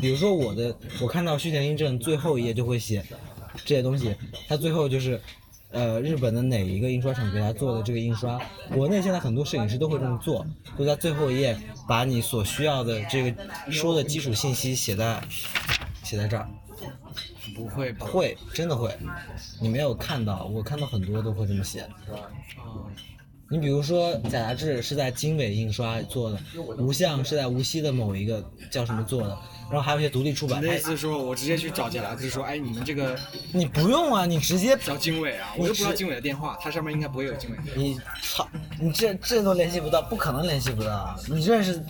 [0.00, 3.02] 比如说我的，我看到须田英正最后一页就会写
[3.64, 4.14] 这些东西，
[4.46, 5.20] 他最后就是。
[5.70, 8.40] 呃，日本的哪一个印刷厂给他做的这个印刷？
[8.72, 10.46] 国内现在很多摄影师都会这么做，
[10.78, 15.22] 就在最后一页把你所需要的这个说的基础信息写在
[16.02, 16.48] 写在这儿。
[17.54, 18.06] 不会吧？
[18.06, 18.96] 会，真的会。
[19.60, 21.86] 你没有看到，我看到很多都会这么写。
[23.50, 26.38] 你比如说，假杂志是在经纬印刷做的，
[26.76, 29.38] 无相是在无锡的某一个叫什么做的，
[29.70, 30.62] 然后还有一些独立出版。
[30.62, 33.18] 你的意哎思说我直接去找假杂志说，哎，你们这个
[33.52, 37.56] 你不用啊，你直接找经纬啊，我又不知道经纬的电话，它上面应该不会有经纬。
[37.74, 38.46] 你操，
[38.78, 41.18] 你这这都联系不到，不可能联系不到。
[41.26, 41.82] 你认识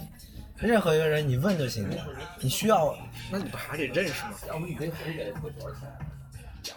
[0.58, 1.96] 任何一个人，你问就行了。
[2.40, 2.96] 你需要，
[3.32, 4.30] 那你不还得认识吗？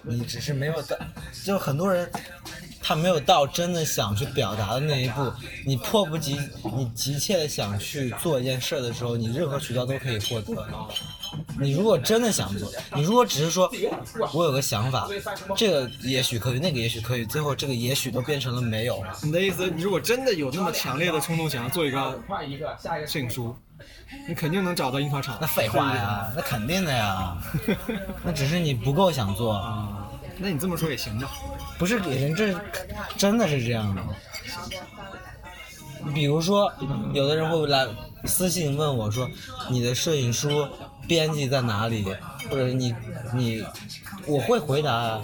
[0.04, 0.98] 你只是没有到，
[1.44, 2.10] 就很多人
[2.82, 5.32] 他没有到真的想去表达的那一步。
[5.66, 6.38] 你迫不及，
[6.76, 10.68] 你急切的想去做一件事儿的时候，你任何渠道都可以获得。
[11.60, 13.72] 你如果真的想做，你如果只是说
[14.34, 15.08] 我有个想法，
[15.56, 19.02] 这个也许可以，那个也许可以，最后这个也许都变成了没有。
[19.24, 22.20] 你的意思，你如果真的有那么强烈的冲动想要做一个
[23.08, 23.56] 摄影书，
[24.28, 25.38] 你肯定能找到印刷厂。
[25.42, 27.38] 那废话呀， 那肯定的呀，
[28.24, 29.54] 那只是你不够想做。
[29.54, 31.30] 啊，那你这么说也行吧？
[31.78, 32.54] 不是给人，这
[33.18, 34.02] 真的是这样的。
[36.14, 36.72] 比如说，
[37.14, 37.88] 有的人会来
[38.26, 39.30] 私信问我说
[39.70, 40.68] ：“你的摄影书
[41.08, 42.06] 编辑在哪里？”
[42.50, 42.94] 或者你
[43.34, 43.64] 你，
[44.26, 45.22] 我会回答啊。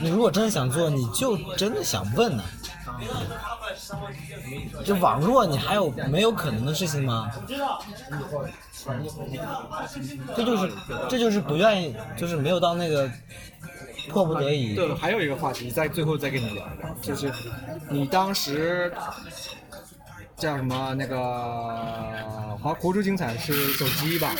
[0.00, 2.42] 你如果真的想做，你就真的想问呢、
[4.84, 7.30] 这网络你还有没有可能的事情吗？
[10.36, 10.72] 这就是
[11.08, 13.10] 这就是不愿意，就是没有到那个
[14.08, 14.74] 迫不得已。
[14.74, 16.66] 对，还有一个话题，在最后再跟你聊，
[17.00, 17.32] 就是
[17.88, 18.92] 你当时
[20.36, 24.34] 叫什么那个华活出精彩是手机吧？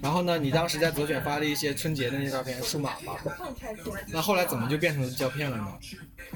[0.00, 3.14] 然后呢，你当时在择选发了一些春节的那些照片，数码吧？
[4.08, 5.66] 那后来怎么就变成胶片了呢？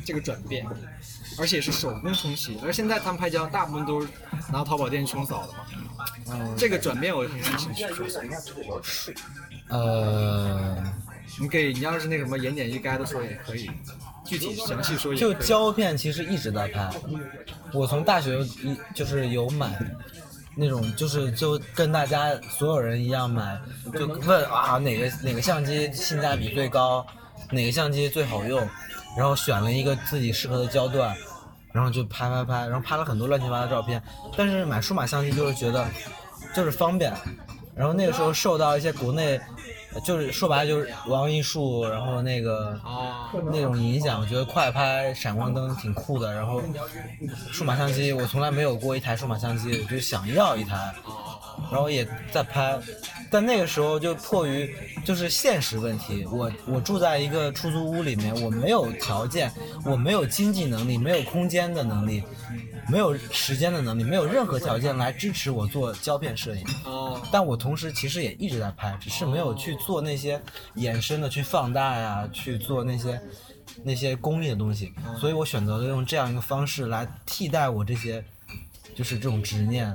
[0.04, 0.64] 这个转变，
[1.38, 4.08] 而且是手工冲洗，而现在他们拍胶大部分都是
[4.52, 5.58] 拿淘宝店冲扫的嘛。
[6.56, 7.84] 这个转变我很感兴趣。
[9.68, 10.76] 呃，
[11.40, 13.70] 你给你要是那什么言简意赅的说也可以，
[14.24, 15.32] 具体详细说也可以。
[15.32, 16.88] 就胶片其实一直在拍，
[17.72, 19.76] 我从大学一就是有买
[20.54, 23.60] 那种，就是就跟大家所有人一样买，
[23.92, 27.04] 就问啊哪个哪个相机性价比最高，
[27.50, 28.68] 哪个相机最好用，
[29.16, 31.16] 然后选了一个自己适合的焦段，
[31.72, 34.02] 然后就拍拍拍，然后拍了很多乱七八糟的照片。
[34.36, 35.86] 但是买数码相机就是觉得
[36.54, 37.12] 就是方便，
[37.74, 39.40] 然后那个时候受到一些国内。
[40.04, 46.34] 就是说白了就是王艺术，然后那个哦，那种影响，我觉得快拍、闪光灯挺酷的。
[46.34, 46.62] 然后
[47.50, 50.94] 数码相机，我从来没有过一台数码相机，我就想要一台。
[51.70, 52.78] 然后也在拍，
[53.30, 59.52] 但那个时候就迫于就是现实问题，我我住在一个出租屋里面，我没有条件，
[59.84, 62.22] 我没有经济能力，没有空间的能力，
[62.88, 66.64] 没有时间的能力，没有任何条件来支持我做胶片摄影。
[66.84, 70.40] 哦，但我同时其实也一直在拍，只是没有去做那些
[70.76, 73.20] 衍生的去放大呀，去做那些
[73.82, 78.24] 那些功利的东西，所以我选择了用这样一个方式来替代我这些，
[78.94, 79.94] 就是这种执念，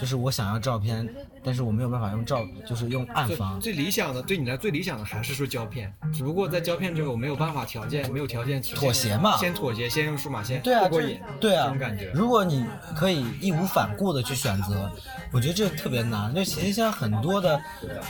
[0.00, 1.08] 就是我想要照片，
[1.44, 3.60] 但是我没有办法用照，就是用暗房。
[3.60, 12.10] 最理想的，对你来最理想的还是说胶片，只不过在胶片这个我没有办法条件，没有条件妥协嘛先妥协，先用数码先对啊，过瘾，对啊这种感觉。
[12.14, 12.64] 如果你
[12.96, 14.90] 可以义无反顾的去选择，
[15.32, 16.34] 我觉得这特别难。
[16.34, 17.60] 就其实现在很多的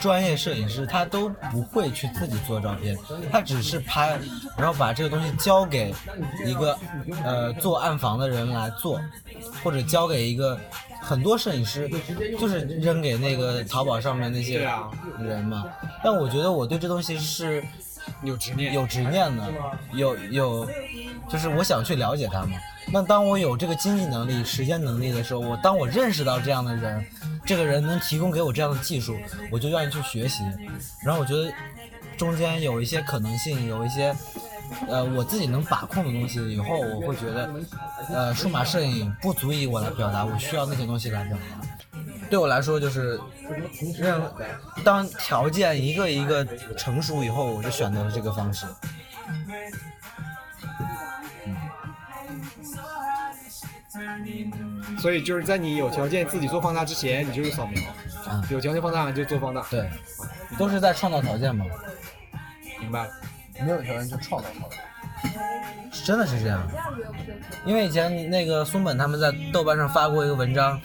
[0.01, 2.97] 专业摄影师，他都不会去自己做照片，
[3.31, 4.19] 他只是拍，
[4.57, 5.95] 然后把这个东西交给
[6.47, 6.79] 一个
[7.25, 9.01] 呃做暗房的人来做，
[9.63, 10.59] 或者交给一个
[11.03, 11.91] 很多摄影师
[12.39, 14.67] 就是扔给那个淘宝上面那些
[15.19, 15.67] 人嘛。
[16.03, 17.63] 但我觉得我对这东西是
[18.23, 19.53] 有执念，有执念的，
[19.93, 20.67] 有有，
[21.29, 22.53] 就是我想去了解他们。
[22.93, 27.05] 那当我有这个经济能力、时间能力的时候，我当我认识到这样的人，
[27.45, 29.17] 这个人能提供给我这样的技术，
[29.51, 30.43] 我就愿意去学习。
[31.05, 31.53] 然后我觉得
[32.17, 34.15] 中间有一些可能性，有一些
[34.89, 37.55] 呃我自己能把控的东西，以后我会觉得，
[38.09, 41.69] 呃，数码摄影不足以我来表达，我需要那些东西来表达。
[42.31, 43.21] 对我来说，就是
[43.99, 44.33] 让
[44.83, 46.45] 当条件一个一个
[46.77, 48.67] 成熟以后，我就选择了这个方式。
[54.99, 57.83] 所以就是在你有条件自己做放大之前，你就是扫描；
[58.27, 59.63] 啊，有条件放大就做放大。
[59.71, 59.91] 对，
[60.59, 61.67] 都是在创造条件嘛，
[62.81, 63.11] 明白了。
[63.61, 64.79] 没有条件就创造条件。
[66.05, 66.67] 真的是这样。
[67.65, 70.81] 因为以前那个松本他们在豆瓣上发过一个文章，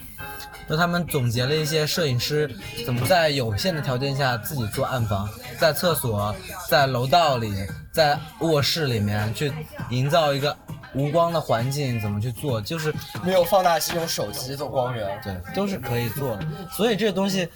[0.68, 2.48] 就他们总结了一些摄影师
[2.84, 6.34] 怎么在有限的条件下自己做暗房，在厕所、
[6.68, 7.52] 在楼道里、
[7.90, 9.52] 在卧室里面去
[9.90, 10.56] 营造一个
[10.94, 12.92] 无光的环境，怎么去做，就是
[13.24, 15.20] 没有放大器，用手机做光源。
[15.22, 16.46] 对，都是可以做的。
[16.70, 17.48] 所以这个东西，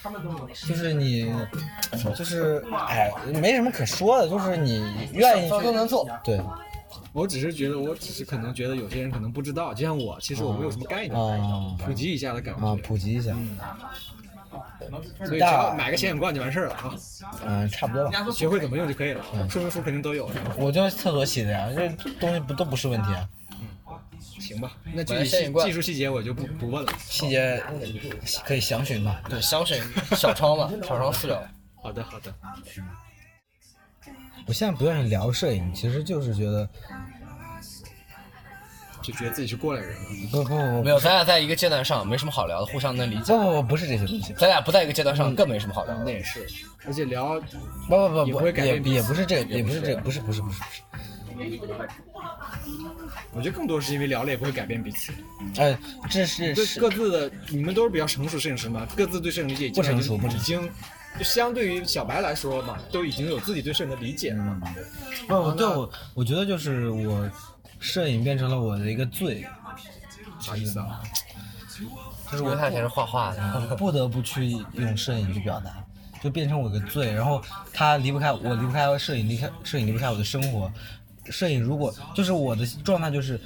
[0.68, 1.32] 就是你，
[2.16, 3.10] 就是哎，
[3.40, 6.06] 没什么可说的，就是你愿意去都能做。
[6.22, 6.40] 对，
[7.12, 12.82] 我只是觉得，我只是可能觉得有些人可能不知道，就像我，其实我没有什么概念，啊普及一下的感啊，觉。
[12.82, 13.34] 普及一下，
[15.24, 16.94] 所以只要买个显影罐就完事儿了啊，
[17.46, 18.30] 嗯，差不多吧。
[18.32, 19.24] 学会怎么用就可以了。
[19.48, 20.30] 说明书肯定都有。
[20.56, 21.88] 我就厕所洗的呀，这
[22.20, 23.28] 东西不都不是问题啊。
[23.32, 23.68] 嗯
[24.38, 26.92] 行吧，那具体技术细节我就不不问了。
[26.98, 27.62] 细节
[28.44, 29.22] 可以详询吧。
[29.28, 29.80] 对，详询
[30.16, 31.40] 小抄嘛，小抄私聊。
[31.76, 32.34] 好的好的，
[34.46, 36.68] 我现在不愿意聊摄影，其实就是觉得
[39.02, 40.08] 就觉得自己是过来人了。
[40.30, 43.32] 不不不没有，咱俩在一个阶段上没什么好聊的，互相能理解。
[43.32, 46.04] 不不不不是这些东西，咱俩不在一个阶段上，更没什么好聊的。
[46.04, 46.46] 那也是，
[46.86, 47.40] 而且聊
[47.88, 50.82] 不不不不也不会改也变也不是这个，也不是这个，不是不是不是不是。
[53.32, 55.12] 我觉得更多是因为聊了也不会改变彼此。
[55.56, 55.76] 哎，
[56.08, 60.70] 这是对各自的，你们都是比较成熟摄影师嘛，各自对摄影理解不成熟不成熟已经
[61.18, 64.74] 就相对于小白来说嘛，都已经有自己对摄影的理解了嘛。
[65.26, 67.28] 不不对我我觉得就是我
[67.82, 69.44] 摄影变成了我的一个罪，
[70.40, 71.02] 啥意思啊？
[72.30, 75.84] 就是我他以前是画画的，不得不去用摄影去表达，
[76.22, 77.12] 就变成我一个罪。
[77.12, 77.42] 然后
[77.74, 80.72] 他离不开我，离不开摄影，离开摄影离不开我的生活。
[81.26, 83.38] 摄影如果就是我的状态，就是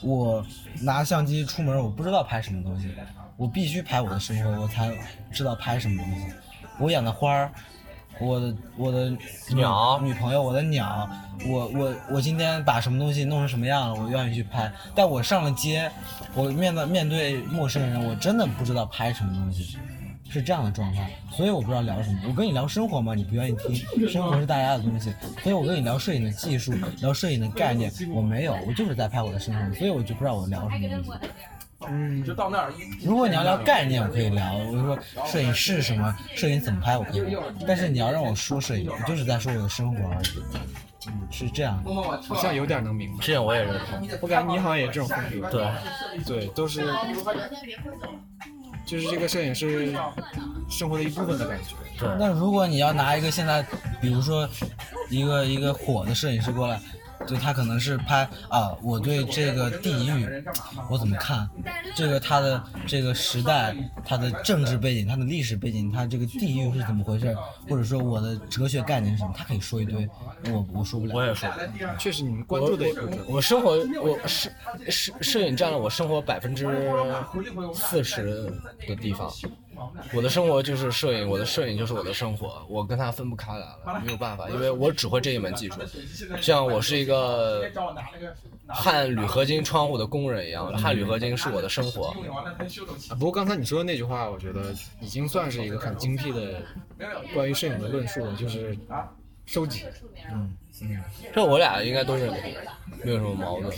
[0.00, 0.44] 我
[0.80, 2.92] 拿相机出门，我不知道拍什么东西，
[3.36, 4.92] 我必须拍我的生活，我才
[5.30, 6.26] 知道拍什么东西。
[6.78, 7.52] 我养的花儿，
[8.22, 9.12] 我的我的
[9.54, 11.08] 鸟女朋友，我的鸟，
[11.46, 14.72] 我我我今天把什么东西弄成什么样了，我愿意去拍。
[14.94, 15.90] 但我上了街，
[16.34, 19.76] 我面对面对陌生人，我真的不知道拍什么东西。
[20.30, 22.18] 是这样的状态，所以我不知道聊什么。
[22.26, 25.12] 我跟你聊生活嘛，你不愿意听，生活是大家的东西，
[25.42, 31.10] 所以我跟你聊摄影的技术，聊摄影的概念，我没有，我就是在拍我的生活，所以我就不知道我聊什么东西。
[31.88, 32.68] 嗯，就到那
[33.04, 37.42] 如果你要聊概念，我可以聊，我就说摄影是什么，摄影怎么拍，我可以聊。
[37.66, 40.26] 但是你要让我说摄影，我就是在说我的生活而已。
[41.08, 41.92] 嗯，是这样的。
[41.92, 43.16] 好像有点能明白。
[43.20, 44.08] 这样我也认同。
[44.20, 45.50] 我感觉你好像也这种风格。
[45.50, 46.86] 对，对，都是，
[48.86, 49.92] 就是这个摄影是
[50.70, 51.74] 生活的一部分的感觉。
[51.98, 53.64] 对，那如果你要拿一个现在，
[54.00, 54.48] 比如说
[55.10, 56.80] 一个一个火的摄影师过来，
[57.26, 60.44] 就他可能是拍啊，我对这个地域
[60.90, 61.48] 我怎么看，
[61.94, 67.36] 这个他的这个时代，他的政治背景，他的历史背景，他这个地域是怎么回事，
[67.68, 70.08] 或者说我的哲学概念是什么，他可以说一堆，
[70.50, 71.14] 我我说不了。
[71.14, 71.48] 我也说。
[71.98, 73.18] 确实，你们关注的也不是。
[73.28, 74.50] 我生活，我摄
[74.88, 76.66] 摄摄影占了我生活百分之
[77.74, 78.52] 四十
[78.86, 79.30] 的地方，
[80.14, 85.80] 我的生活就是摄影，我的摄影就是我的生活，我跟他分不开来了，没有办法，因为我只会这一门技术，
[86.40, 87.70] 像我是一个
[88.66, 92.14] 焊铝合金窗户的工人一样，焊铝合金是我的生活。
[93.18, 96.62] 不过刚才你说的那句话，我觉得已经算是一个很精辟的
[97.34, 98.76] 关于摄影的论述了，就是
[99.46, 99.84] 收集。
[100.32, 100.56] 嗯
[101.34, 102.36] 这我俩应该都认同，
[103.02, 103.72] 没有什么矛盾。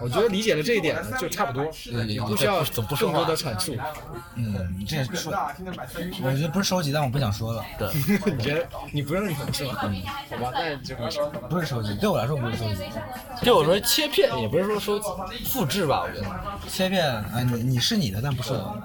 [0.00, 1.68] 我觉得理解了这一点呢，就差不多，
[2.06, 3.76] 你不需要怎么不说话更多的阐述。
[4.36, 5.32] 嗯，这说，
[6.22, 7.88] 我觉得不是收集，但我不想说了，对，
[8.32, 9.90] 你觉得你不认同是吧？
[10.30, 11.18] 好吧，那就没事。
[11.50, 12.84] 不是收集，对我来说不是收集。
[13.42, 15.00] 对我说切片也不是说收
[15.44, 16.26] 复制吧，我觉得。
[16.68, 18.82] 切片，啊，你你是你的，但不是我的。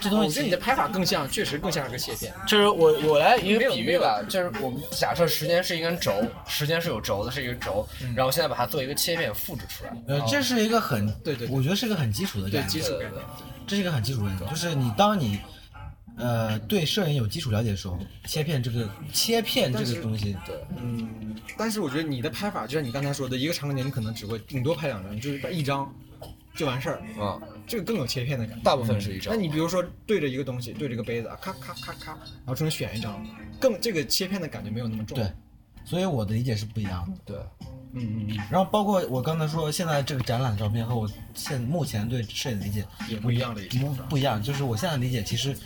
[0.00, 2.32] 这东西我觉得你的拍法更像，确实更像是个切片。
[2.46, 9.92] 就是我我来一个比喻吧，就是我们假设时间是一根轴，时间是有轴的，是一个轴，然后现在把它做一个切片复制出来。
[10.06, 11.56] 呃，这是一个很，对对对。
[11.56, 12.68] 我觉得是一个很基础的概对念。
[12.68, 13.22] 基础概念。
[13.66, 15.38] 这是一个很基础的概念，就是你当你，
[16.18, 20.54] 呃，对摄影有基础了解的时候，切片这个切片这个东西，对。
[20.76, 25.90] 嗯，但是我觉得你的拍法，就像你刚才说的，一个场景你可能只会顶多拍两张，就是拍一张
[26.54, 28.62] 就完事儿，啊，这个更有切片的感觉。
[28.62, 29.40] 大部分是一张那。
[29.40, 33.24] 你比如说对着一个东西，对着一个杯子啊，咔咔咔咔，然后中间选一张，
[33.60, 35.16] 更这个切片的感觉没有那么重。
[35.16, 35.32] 对，
[35.84, 37.18] 所以我的理解是不一样的。
[37.24, 37.36] 对，
[37.94, 45.56] 嗯嗯嗯，然后包括我刚才说，现在这个展览照片和我现目前对摄影的理解也不一样的一不不一样，就是我现在理解其实，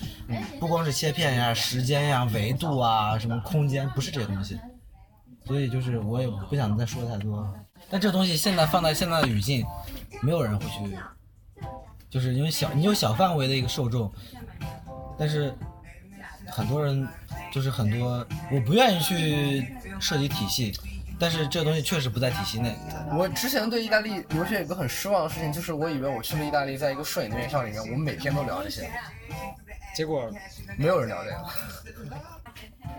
[0.61, 4.59] 不光是切片呀、时间呀、维度啊、什么空间，不是这些东西。
[5.45, 7.49] 所以就是我也不想再说太多。
[7.89, 9.65] 但这个东西现在放在现在的语境，
[10.21, 10.97] 没有人会去，
[12.09, 14.13] 就是因为小你有小范围的一个受众，
[15.19, 15.55] 但是
[16.47, 17.07] 很多人
[17.53, 20.73] 就是很多，我不愿意去涉及体系，
[21.19, 22.75] 但是这个东西确实不在体系内。
[23.13, 28.91] 我之前对意大利留学有一个很失望的事情，就是我以为我去了意大利，在一个摄影的院校里面，我们每天都聊这些，
[29.95, 30.31] 结果
[30.79, 31.37] 没有人聊这个。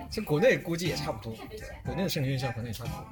[0.10, 1.34] 这国内估计也差不多，
[1.86, 3.06] 国内的摄影院校可能也差不多。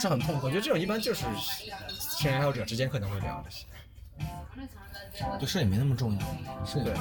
[0.00, 0.50] 这很痛苦我。
[0.50, 1.24] 觉得这种一般就是
[1.88, 3.66] 摄影爱好者之间可能会聊这些。
[5.40, 6.20] 就摄影没那么重要，
[6.64, 6.94] 摄影对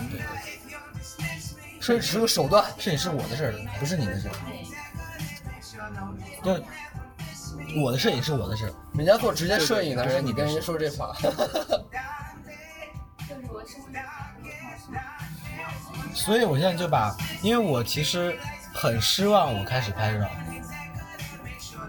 [1.79, 2.63] 摄影只是个手段。
[2.77, 4.33] 摄影是我的事儿，不是你的事儿。
[6.43, 6.63] 就
[7.81, 11.15] 我的摄影是我的事儿，人家做职业摄影的人，你跟人家说这话，
[16.13, 18.37] 所以我现在就把，因为我其实
[18.73, 20.29] 很失望，我开始拍照。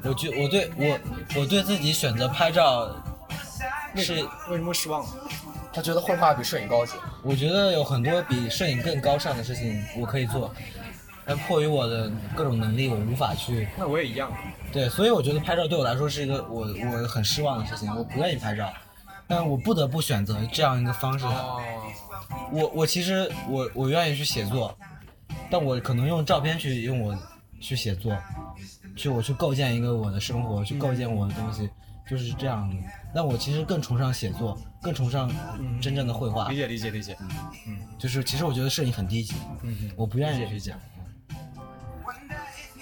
[0.05, 0.99] 我觉我对我
[1.37, 3.02] 我对自己选择拍照
[3.97, 4.15] 是，
[4.51, 5.05] 为什么失望？
[5.73, 6.93] 他觉得绘画比摄影高级。
[7.23, 10.53] 我觉得有很多比摄影更高尚的事情我可以做，
[11.25, 13.69] 但迫于我的各种能力，我无法去。
[13.77, 14.31] 那我也一样。
[14.71, 18.73] 对，所以我觉得拍照对我来说是一个我我很失望的事情，我不愿意拍照，
[19.27, 21.25] 但我不得不选择这样一个方式。
[21.25, 21.63] 哦，
[22.51, 24.77] 我我其实我我愿意去写作，
[25.51, 27.17] 但我可能用照片去用我
[27.61, 28.17] 去写作，
[28.97, 31.71] 去我去构建一个我的生活，去构建我的东西，
[32.09, 32.77] 就是这样的。
[33.15, 35.31] 但我其实更崇尚写作，更崇尚
[35.81, 37.17] 真正的绘画理，解理解理解。
[37.67, 40.79] 嗯就是其实我觉得摄影很低级，嗯嗯，我不愿意去讲。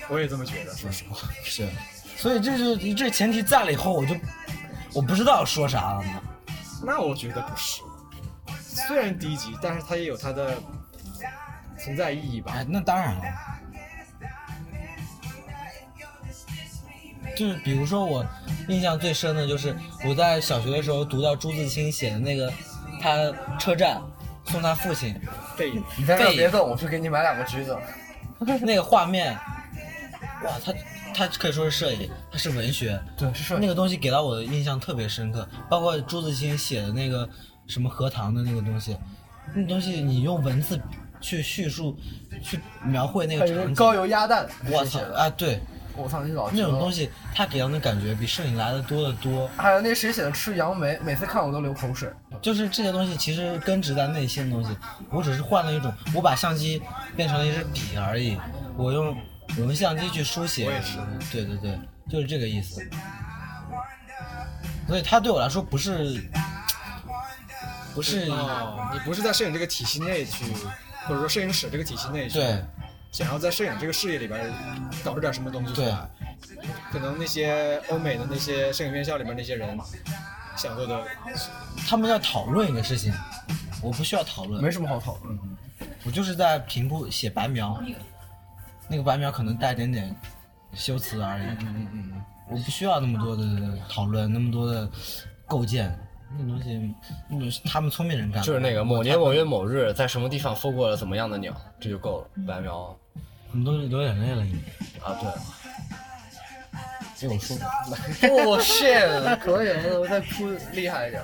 [0.08, 1.28] 我也这么觉得，说实话。
[1.44, 1.68] 是，
[2.16, 4.16] 所以这是这前提在了以后，我就
[4.94, 6.04] 我不知道说啥了。
[6.82, 7.82] 那我觉得不是，
[8.56, 10.56] 虽然低级，但是它也有它的
[11.78, 12.52] 存在意义吧。
[12.54, 13.22] 哎，那当然了。
[17.40, 18.22] 就是比如说，我
[18.68, 19.74] 印象最深的就是
[20.06, 22.52] 我在小学的时候读到朱自清写的那个，
[23.00, 23.98] 他车站
[24.44, 25.18] 送他父亲
[25.56, 27.74] 背影，你在这儿别动，我去给你买两个橘子。
[28.60, 29.32] 那个画面，
[30.44, 30.74] 哇，他
[31.14, 33.60] 他可以说是摄影，他是文学，对，是摄影。
[33.62, 37.26] 那个东西给到我的印象特别深刻，包括朱自清写的那个
[37.66, 38.98] 什么荷塘的那个东西，
[39.54, 40.78] 那东西你用文字
[41.22, 41.96] 去叙述、
[42.42, 45.58] 去描绘那个场景，高油鸭蛋，我操啊，对，
[45.96, 47.04] 我操，你老那种东西。
[47.04, 49.48] 西它给到的感觉比摄影来的多得多。
[49.56, 52.10] 还有那谁写的吃杨梅，每次看我都流口水。
[52.42, 54.76] 就是这些东西其实根植在内心的东西，
[55.10, 56.82] 我只是换了一种，我把相机
[57.16, 58.38] 变成了一支笔而已，
[58.76, 59.16] 我用
[59.56, 60.66] 我用相机去书写。
[60.66, 60.98] 我也是
[61.30, 61.78] 对对对，
[62.08, 62.80] 就是这个意思。
[64.88, 66.20] 所以它对我来说不是，
[67.94, 70.44] 不是，哦，你不是在摄影这个体系内去，
[71.06, 72.64] 或者说摄影史这个体系内去，对，
[73.10, 74.52] 想要在摄影这个事业里边
[75.04, 76.08] 搞出点什么东西出对来。
[76.90, 79.78] 可能那些欧美的那些摄影院校里面那些人
[80.56, 81.04] 想做的，
[81.88, 83.12] 他们要讨论一个事情，
[83.82, 85.38] 我不需要讨论，没什么好讨论。
[86.04, 87.82] 我就是在平铺写白描，
[88.88, 90.14] 那个白描可能带点点
[90.72, 91.42] 修辞而已。
[91.42, 94.90] 嗯嗯嗯，我不需要那么多的讨论，那么多的
[95.46, 95.96] 构建，
[96.38, 96.94] 那东西，
[97.28, 98.46] 那他们聪明人干的。
[98.46, 102.96] 就是那个某年某月某日在什么地方飞过了怎么样的鸟，这就够了，白描。
[103.52, 104.54] 你都流眼泪了，你。
[105.02, 105.30] 啊，对。
[107.18, 107.56] 给我说。
[108.46, 111.22] 我 shit，可以，我再哭厉害一点。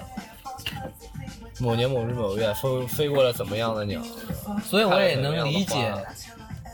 [1.59, 4.03] 某年某日某月飞飞过了怎么样的鸟？
[4.63, 5.95] 所以我也能理解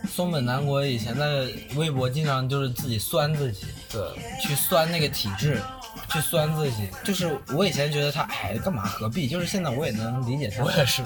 [0.09, 4.03] 松本南国以前在微博经常就是自己酸自己，对，
[4.41, 5.61] 去酸那个体制，
[6.11, 6.89] 去酸自己。
[7.05, 9.29] 就是我以前觉得他哎干嘛何必？
[9.29, 10.63] 就是现在我也能理解他。
[10.63, 11.03] 我也是，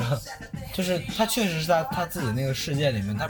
[0.72, 3.28] 就是他确实是在他自己那个世界里面，他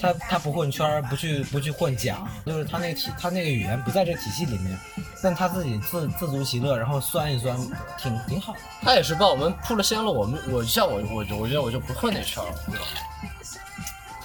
[0.00, 4.78] 他他不混圈，不去不去混奖，就是他那个体他那个语言不在这体系里面，
[5.22, 7.56] 但他自己自自足其乐，然后酸一酸，
[7.98, 8.54] 挺挺好。
[8.82, 12.54] 他也是帮我们铺了先路，我们我像我我我觉得我就不混那圈了，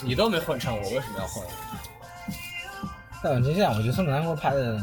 [0.02, 1.44] 你都没混成，我为什么要混？
[3.24, 4.80] 但就这样，我觉得松本南国拍的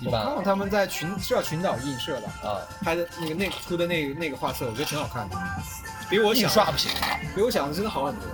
[0.00, 0.24] 一般。
[0.24, 2.30] 看过他们在群是叫群岛映射吧？
[2.42, 5.36] 啊，拍的那个那出的那那个画册，我觉得挺好看的，
[6.08, 6.90] 比我想刷不行，
[7.34, 8.24] 比我想的真的好很多，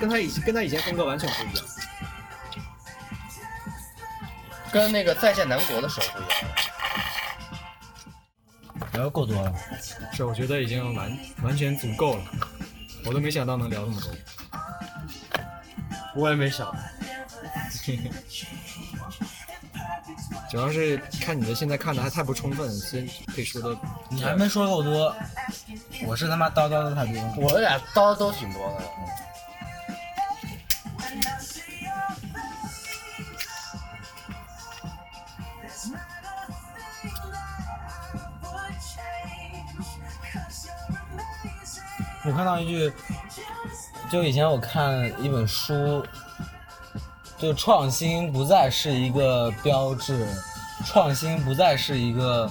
[0.00, 1.64] 跟他以前跟他以前风格完全不一样，
[4.72, 6.32] 跟那个再见南国的时候不一样。
[8.92, 9.54] 聊够多了，
[10.12, 12.24] 是我觉得已经完完全足够了，
[13.06, 14.10] 我都没想到能聊这么多。
[16.14, 16.70] 我也没想，
[20.52, 23.74] 主要是看你的现在看的还太不充分，所以可以说的
[24.10, 25.16] 你还没说够多，
[26.06, 27.22] 我是他妈叨叨的太多。
[27.38, 28.84] 我俩叨都挺多的。
[42.26, 42.92] 我看到一句，
[44.10, 46.06] 就以前我看一本书，
[47.42, 50.28] 就创新不再是一个标志，
[50.86, 52.48] 创新不再是一个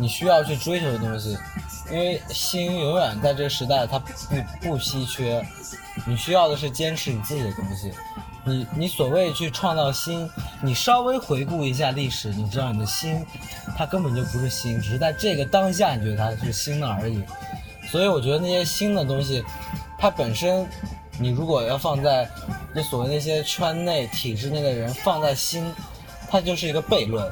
[0.00, 1.38] 你需要去追求的东西，
[1.88, 4.08] 因为新永远在这个时代它不
[4.60, 5.46] 不稀缺，
[6.04, 7.92] 你需要的是坚持你自己的东西。
[8.44, 10.28] 你你所谓去创造新，
[10.60, 13.24] 你稍微回顾一下历史，你知道你的新，
[13.76, 17.22] 它根本就不是新，只是在这个当下你觉得它是新的而已。
[17.88, 19.44] 所以我觉得那些新的东西，
[19.96, 20.66] 它本身，
[21.20, 22.28] 你如果要放在
[22.72, 25.72] 你所谓那些圈内体制内的人放在心，
[26.30, 27.28] 它就是一个悖论，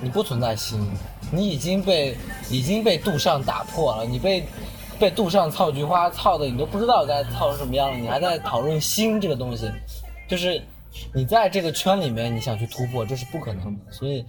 [0.00, 0.88] 你不存在心，
[1.32, 2.16] 你已经被
[2.48, 4.44] 已经被杜尚打破了，你被
[5.00, 9.68] 被杜尚操菊花操的你都不知道该操成什么样了，你还在讨论心这个东西，
[10.28, 10.62] 就是
[11.12, 14.24] 你在这个圈里面你想去突破，这是不可能的，所以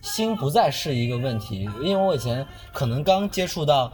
[0.00, 3.92] 心不再是一个问题，因为我以前可能刚接触到。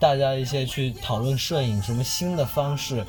[0.00, 3.04] 大家一些去讨论摄影什么新的方式，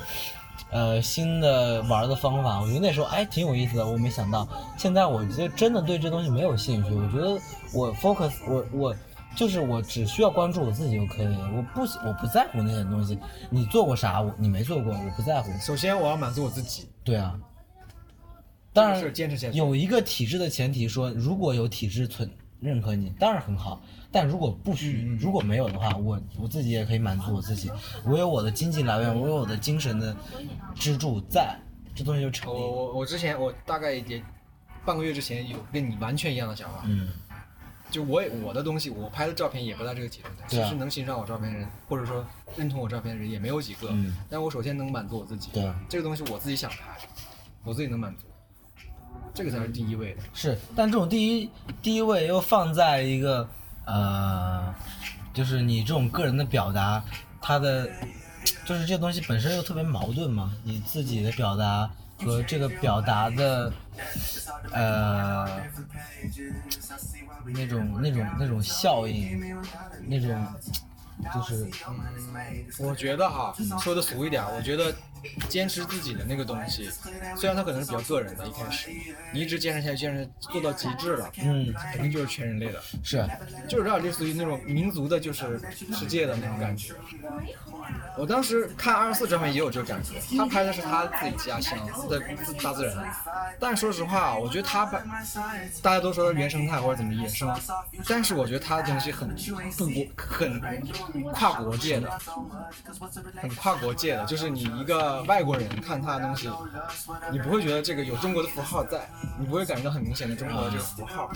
[0.70, 3.86] 呃，新的玩的方法，我觉得那时候哎挺有意思的。
[3.86, 6.90] 我没想到，现在我觉得真的对这东西没有兴趣。
[6.90, 7.40] 我觉得
[7.72, 8.96] 我 focus，我我
[9.34, 11.50] 就是我只需要关注我自己就可以了。
[11.56, 13.18] 我不我不在乎那些东西，
[13.48, 15.50] 你做过啥，我你没做过，我不在乎。
[15.58, 16.86] 首先我要满足我自己。
[17.02, 17.34] 对啊。
[18.74, 19.02] 当然。
[19.52, 22.30] 有一个体制的前提说，如果有体制存
[22.60, 23.82] 认可你，当然很好。
[24.12, 27.70] 但如果不需如果没有的话，我我自己也可以满足我自己。
[28.04, 30.14] 我有我的经济来源，我有我的精神的
[30.74, 31.58] 支柱在，
[31.94, 32.58] 这东西就成立。
[32.58, 34.22] 我我我之前我大概也
[34.84, 36.82] 半个月之前有跟你完全一样的想法。
[36.84, 37.08] 嗯。
[37.90, 40.44] 就我也我的东西，我拍的照片也不在这个体制内。
[40.46, 43.88] 其实能欣赏我照片的人，或者说认同我照片的人也没有几个。
[43.90, 44.14] 嗯。
[44.28, 45.50] 但我首先能满足我自己。
[45.52, 45.72] 对。
[45.88, 46.78] 这个东西我自己想拍，
[47.64, 48.26] 我自己能满足，
[49.32, 50.22] 这个才是第一位的。
[50.34, 51.50] 是，但这种第一
[51.80, 53.48] 第一位又放在一个。
[53.84, 54.74] 呃，
[55.32, 57.02] 就是你这种个人的表达，
[57.40, 57.88] 它的
[58.64, 61.90] 就是这东西本身又特别矛盾嘛，你自己的表达
[62.24, 63.72] 和这个表达的
[64.72, 65.62] 呃
[67.46, 69.56] 那种那种那种效应，
[70.06, 70.46] 那种
[71.34, 71.68] 就是，
[72.78, 74.94] 我觉得哈，说的俗一点，我觉得。
[75.48, 76.90] 坚持自己的那个东西，
[77.36, 78.90] 虽然它可能是比较个人的，一开始。
[79.32, 83.26] 你一直坚持下去，坚持做到极致了，嗯，肯定就是全人类的，是，
[83.68, 85.60] 就是有点类似于那种民族的，就是
[85.92, 86.94] 世界的那种感觉。
[88.16, 92.20] 我当时看二十四照片也有这个感觉，他拍的是他自己家乡的
[92.62, 92.96] 大自然，
[93.58, 95.02] 但说实话，我觉得他拍，
[95.82, 97.54] 大家都说原生态或者怎么野生，
[98.06, 99.34] 但是我觉得他的东西很
[99.76, 100.60] 不国，很
[101.32, 102.18] 跨国界的，
[103.40, 106.50] 很跨国界的，就是你一个外国人看他的东西，
[107.30, 109.08] 你不会觉得这个有中国的符号在，
[109.38, 111.30] 你不会感觉到很明显的中国的这个符号。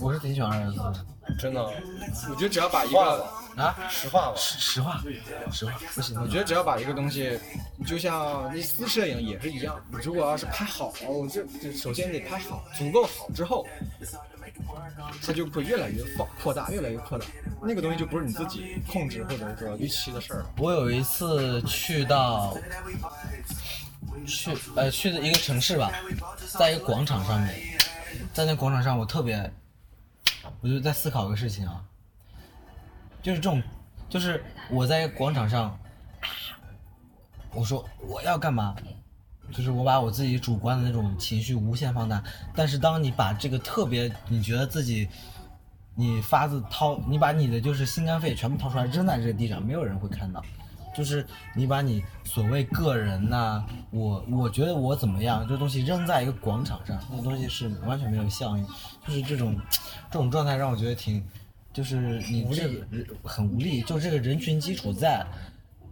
[0.00, 1.62] 我是挺喜欢二十四，真的，
[2.30, 4.36] 我觉得只要把一个啊，实话吧。
[4.36, 5.02] 实实话，
[5.52, 6.20] 实话不行。
[6.20, 7.38] 我觉得只要把一个东西，
[7.86, 13.66] 就像那私摄影也是一样，你如果要是拍好，我就就首先得拍好，足够好之后，
[15.24, 17.26] 它就会越来越放扩大，越来越扩大。
[17.62, 20.50] 那个东西就不是你自己控制或者说预期的事儿了。
[20.56, 22.56] 我有一次去到
[24.26, 25.92] 去呃去的一个城市吧，
[26.58, 27.54] 在一个广场上面，
[28.32, 29.52] 在那广场上我特别，
[30.60, 31.84] 我就在思考一个事情啊，
[33.22, 33.62] 就是这种，
[34.08, 35.78] 就是我在广场上，
[37.52, 38.74] 我说我要干嘛，
[39.52, 42.22] 就是我把我自己主观的那种情绪无限放大，
[42.54, 45.08] 但是当你把这个特别，你觉得自己。
[46.00, 50.42] 你发自掏，你把你的就是心肝肺全部掏出来扔在这个地上，没有人会看到。
[50.92, 51.24] 就是
[51.54, 58.66] 你把你所谓个人呐、我我觉得我怎么样，这东西扔在一个广场上，那东西是完全没有效应。
[59.06, 59.56] 就是这种
[60.10, 61.22] 这种状态让我觉得挺，
[61.72, 65.24] 就是你这个人很无力，就这个人群基础在，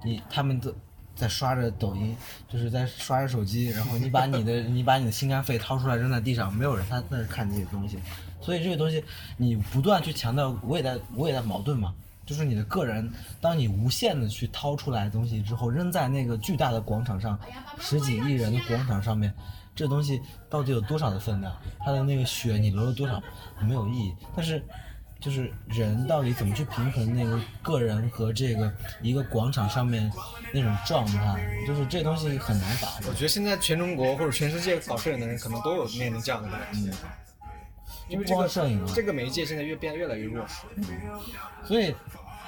[0.02, 0.74] 你他们都
[1.14, 2.16] 在刷着抖音，
[2.48, 7.98] 就是在刷着手机，然后你把你的你把你的心肝肺掏出来扔在地上，没有人他在那看这些东西，
[8.40, 9.02] 所以这个东西
[9.36, 13.10] 你不断去强调，我也在我也在矛盾嘛，就是你的个人，
[13.40, 17.38] 当你无限的去掏出来东西之后，扔在那个巨大的广场上，
[17.80, 19.34] 十几亿人的广场上面，
[19.74, 21.52] 这东西到底有多少的分量？
[21.80, 23.22] 它的那个血你流了多少
[23.60, 24.62] 没有意义，但是。
[25.20, 28.72] 就是人到底怎么去平衡那个个人和这个
[29.02, 30.08] 一个广场上面
[30.54, 33.14] 那种状态，就是这东西很难把握我。
[33.14, 36.88] 觉得现在全中国或者全世界搞摄影的人，可能都有面临这样的问题。
[38.08, 40.64] 因为这个光摄影啊这个媒介现在越变得越来越弱势。
[41.64, 41.94] 所以，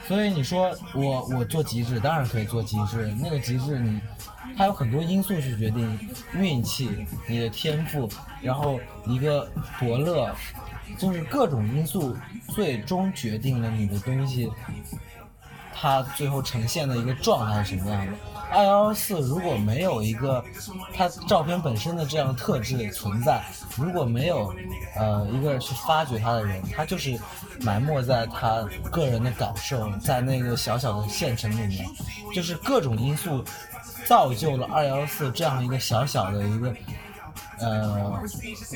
[0.08, 3.14] 所以你说我我做极致，当然可以做极致。
[3.20, 4.00] 那个极致你，
[4.56, 8.08] 它有很多因素去决定，运气、你的天赋，
[8.40, 9.48] 然后一个
[9.78, 10.34] 伯乐，
[10.98, 12.16] 就是各种因素
[12.48, 14.50] 最终决定了你的东西，
[15.80, 18.12] 它最后呈现的一个状态是什么样的。
[18.52, 20.44] 二幺幺四如果没有一个
[20.92, 23.42] 它照片本身的这样的特质存在，
[23.76, 24.52] 如果没有
[24.96, 27.18] 呃一个去发掘它的人，他就是
[27.60, 31.86] 埋没在他个人的感受，在那个小小的县城里面，
[32.34, 33.44] 就是各种因素
[34.04, 36.74] 造就了二幺四这样一个小小的一个
[37.60, 38.22] 呃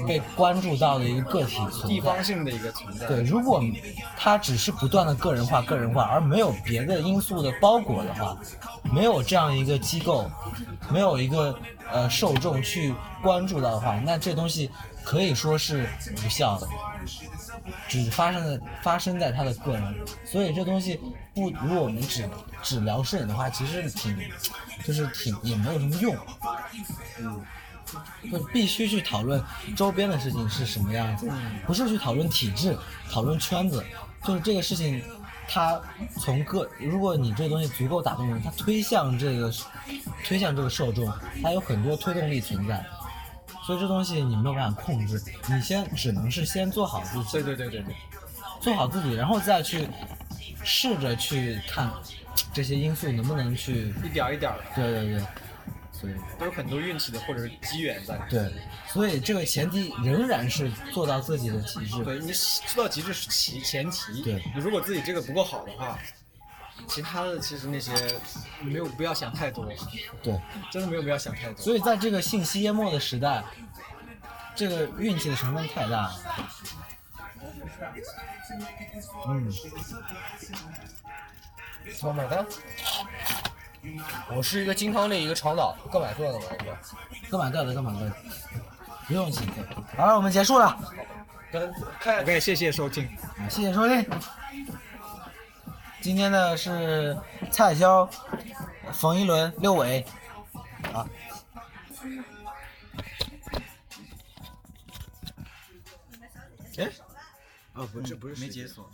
[0.06, 2.00] 被关注到的一个个体存在地。
[2.00, 3.06] 方性的一个存在。
[3.06, 3.62] 对，如果
[4.16, 8.36] 它只是不断的个人化、个人化，而没有别的因素的包裹的话，
[8.92, 10.30] 没有这样一个机构，
[10.90, 11.58] 没有一个
[11.90, 14.70] 呃受众去关注到的话，那这东西
[15.02, 15.88] 可以说是
[16.24, 16.68] 无效的，
[17.88, 19.94] 只发生在发生在他的个人。
[20.24, 21.00] 所以这东西
[21.34, 22.28] 不，如果我们只
[22.62, 24.14] 只聊摄影的话，其实挺
[24.84, 26.14] 就是挺也没有什么用。
[26.14, 27.30] 就
[28.52, 29.42] 必须去讨论
[29.76, 31.30] 周边的事情是什么样子，
[31.66, 32.76] 不是去讨论体制、
[33.10, 33.84] 讨论圈子，
[34.24, 35.02] 就是这个事情，
[35.48, 35.80] 它
[36.18, 39.52] 从个，如果你这个东西足够打动人，它推向这个，
[40.24, 41.12] 推向这个受众，
[41.42, 42.84] 它有很多推动力存在，
[43.64, 47.94] 所以这东西你没有办法控制，你先只能是先做好自己，对对对对对。
[48.60, 49.86] 做好自己，然后再去
[50.62, 51.90] 试着去看
[52.50, 55.22] 这些因素能不能去，一点儿一点对对对，
[56.04, 56.38] 所以。
[56.38, 58.18] 都有很多运气的或者是机缘在。
[58.28, 58.52] 对，
[58.88, 62.04] 所以这个前提仍然是做到自己的极致。
[62.04, 62.32] 对你
[62.66, 64.22] 做到极致是其前提。
[64.22, 65.98] 对你如果自己这个不够好的话，
[66.86, 67.92] 其他的其实那些
[68.60, 69.64] 没有不要想太多，
[70.22, 70.38] 对，
[70.70, 71.56] 真的没有必要想太多。
[71.56, 73.42] 所以在这个信息淹没的时代，
[74.54, 76.20] 这个运气的成分太大了。
[79.28, 79.50] 嗯，
[81.96, 82.44] 怎么买单？
[84.34, 86.46] 我是一个金汤力，一个长岛，各买各的吧？
[87.30, 88.12] 各买各的，各买各的，
[89.06, 89.54] 不用请客。
[89.96, 90.78] 好了，我们结束了
[91.52, 93.08] ，OK，谢谢收听。
[93.48, 94.04] 谢谢收听。
[96.00, 97.16] 今天呢是
[97.50, 98.08] 蔡潇、
[98.92, 100.04] 冯一伦、六伟，
[100.92, 101.06] 啊。
[106.76, 106.90] 哎，
[107.74, 108.90] 哦，不是不是，没解锁。